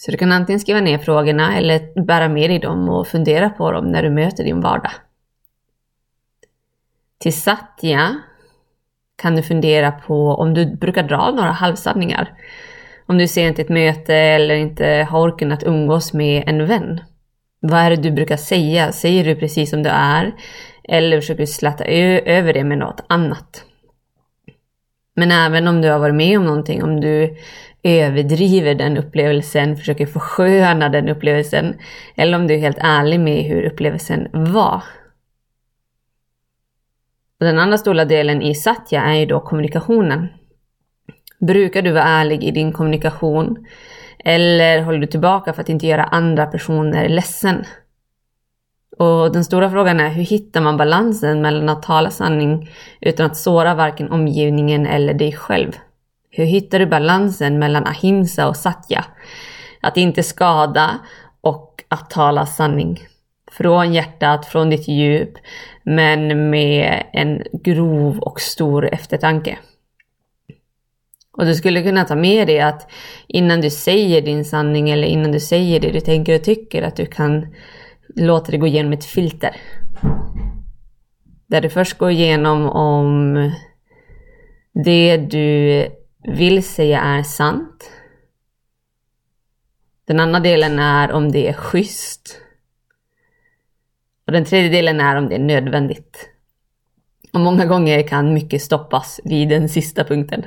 Så 0.00 0.10
du 0.10 0.16
kan 0.16 0.32
antingen 0.32 0.60
skriva 0.60 0.80
ner 0.80 0.98
frågorna 0.98 1.56
eller 1.56 2.02
bära 2.02 2.28
med 2.28 2.50
dig 2.50 2.58
dem 2.58 2.88
och 2.88 3.06
fundera 3.06 3.50
på 3.50 3.72
dem 3.72 3.92
när 3.92 4.02
du 4.02 4.10
möter 4.10 4.44
din 4.44 4.60
vardag. 4.60 4.92
Till 7.18 7.32
Satya 7.32 8.16
kan 9.16 9.36
du 9.36 9.42
fundera 9.42 9.92
på 9.92 10.28
om 10.28 10.54
du 10.54 10.76
brukar 10.76 11.02
dra 11.02 11.30
några 11.30 11.50
halvsanningar. 11.50 12.32
Om 13.06 13.18
du 13.18 13.28
ser 13.28 13.48
inte 13.48 13.62
ett 13.62 13.68
möte 13.68 14.14
eller 14.14 14.54
inte 14.54 15.06
har 15.10 15.20
orken 15.20 15.52
att 15.52 15.62
umgås 15.62 16.12
med 16.12 16.44
en 16.46 16.66
vän. 16.66 17.00
Vad 17.60 17.80
är 17.80 17.90
det 17.90 17.96
du 17.96 18.10
brukar 18.10 18.36
säga? 18.36 18.92
Säger 18.92 19.24
du 19.24 19.34
precis 19.34 19.70
som 19.70 19.82
du 19.82 19.90
är? 19.90 20.32
Eller 20.84 21.20
försöker 21.20 21.40
du 21.40 21.46
släta 21.46 21.84
över 21.84 22.52
det 22.52 22.64
med 22.64 22.78
något 22.78 23.04
annat? 23.06 23.64
Men 25.14 25.30
även 25.30 25.68
om 25.68 25.82
du 25.82 25.88
har 25.88 25.98
varit 25.98 26.14
med 26.14 26.38
om 26.38 26.44
någonting, 26.44 26.82
om 26.82 27.00
du 27.00 27.36
överdriver 27.82 28.74
den 28.74 28.96
upplevelsen, 28.96 29.76
försöker 29.76 30.06
försköna 30.06 30.88
den 30.88 31.08
upplevelsen, 31.08 31.78
eller 32.16 32.38
om 32.38 32.46
du 32.46 32.54
är 32.54 32.58
helt 32.58 32.78
ärlig 32.80 33.20
med 33.20 33.44
hur 33.44 33.62
upplevelsen 33.62 34.28
var. 34.32 34.82
Och 37.40 37.46
den 37.46 37.58
andra 37.58 37.78
stora 37.78 38.04
delen 38.04 38.42
i 38.42 38.54
Satya 38.54 39.02
är 39.02 39.14
ju 39.14 39.26
då 39.26 39.40
kommunikationen. 39.40 40.28
Brukar 41.40 41.82
du 41.82 41.92
vara 41.92 42.04
ärlig 42.04 42.44
i 42.44 42.50
din 42.50 42.72
kommunikation? 42.72 43.66
Eller 44.24 44.82
håller 44.82 44.98
du 44.98 45.06
tillbaka 45.06 45.52
för 45.52 45.62
att 45.62 45.68
inte 45.68 45.86
göra 45.86 46.04
andra 46.04 46.46
personer 46.46 47.08
ledsen? 47.08 47.64
Och 48.98 49.32
den 49.32 49.44
stora 49.44 49.70
frågan 49.70 50.00
är 50.00 50.08
hur 50.08 50.22
hittar 50.22 50.60
man 50.60 50.76
balansen 50.76 51.42
mellan 51.42 51.68
att 51.68 51.82
tala 51.82 52.10
sanning 52.10 52.70
utan 53.00 53.26
att 53.26 53.36
såra 53.36 53.74
varken 53.74 54.10
omgivningen 54.10 54.86
eller 54.86 55.14
dig 55.14 55.32
själv? 55.32 55.72
Hur 56.30 56.44
hittar 56.44 56.78
du 56.78 56.86
balansen 56.86 57.58
mellan 57.58 57.86
ahimsa 57.86 58.48
och 58.48 58.56
satya? 58.56 59.04
Att 59.80 59.96
inte 59.96 60.22
skada 60.22 60.98
och 61.40 61.84
att 61.88 62.10
tala 62.10 62.46
sanning. 62.46 63.00
Från 63.52 63.92
hjärtat, 63.92 64.46
från 64.46 64.70
ditt 64.70 64.88
djup, 64.88 65.32
men 65.82 66.50
med 66.50 67.02
en 67.12 67.42
grov 67.52 68.18
och 68.18 68.40
stor 68.40 68.94
eftertanke. 68.94 69.58
Och 71.38 71.44
du 71.46 71.54
skulle 71.54 71.82
kunna 71.82 72.04
ta 72.04 72.14
med 72.14 72.46
dig 72.46 72.60
att 72.60 72.90
innan 73.26 73.60
du 73.60 73.70
säger 73.70 74.22
din 74.22 74.44
sanning 74.44 74.90
eller 74.90 75.08
innan 75.08 75.32
du 75.32 75.40
säger 75.40 75.80
det 75.80 75.90
du 75.90 76.00
tänker 76.00 76.34
och 76.34 76.44
tycker, 76.44 76.82
att 76.82 76.96
du 76.96 77.06
kan 77.06 77.54
låta 78.16 78.50
det 78.50 78.58
gå 78.58 78.66
igenom 78.66 78.92
ett 78.92 79.04
filter. 79.04 79.56
Där 81.46 81.60
du 81.60 81.70
först 81.70 81.98
går 81.98 82.10
igenom 82.10 82.68
om 82.68 83.34
det 84.84 85.16
du 85.16 85.86
vill 86.22 86.64
säga 86.64 87.00
är 87.00 87.22
sant. 87.22 87.90
Den 90.04 90.20
andra 90.20 90.40
delen 90.40 90.78
är 90.78 91.12
om 91.12 91.32
det 91.32 91.48
är 91.48 91.52
schysst. 91.52 92.40
Och 94.26 94.32
den 94.32 94.44
tredje 94.44 94.70
delen 94.70 95.00
är 95.00 95.16
om 95.16 95.28
det 95.28 95.34
är 95.34 95.38
nödvändigt. 95.38 96.28
Och 97.32 97.40
många 97.40 97.66
gånger 97.66 98.02
kan 98.02 98.34
mycket 98.34 98.62
stoppas 98.62 99.20
vid 99.24 99.48
den 99.48 99.68
sista 99.68 100.04
punkten. 100.04 100.44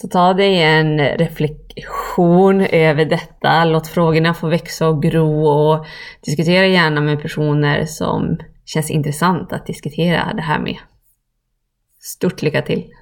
Så 0.00 0.08
ta 0.08 0.34
dig 0.34 0.62
en 0.62 0.98
reflektion 0.98 2.60
över 2.60 3.04
detta. 3.04 3.64
Låt 3.64 3.86
frågorna 3.86 4.34
få 4.34 4.48
växa 4.48 4.88
och 4.88 5.02
gro 5.02 5.46
och 5.46 5.86
diskutera 6.20 6.66
gärna 6.66 7.00
med 7.00 7.22
personer 7.22 7.84
som 7.84 8.38
känns 8.64 8.90
intressant 8.90 9.52
att 9.52 9.66
diskutera 9.66 10.32
det 10.34 10.42
här 10.42 10.58
med. 10.58 10.76
Stort 12.00 12.42
lycka 12.42 12.62
till! 12.62 12.97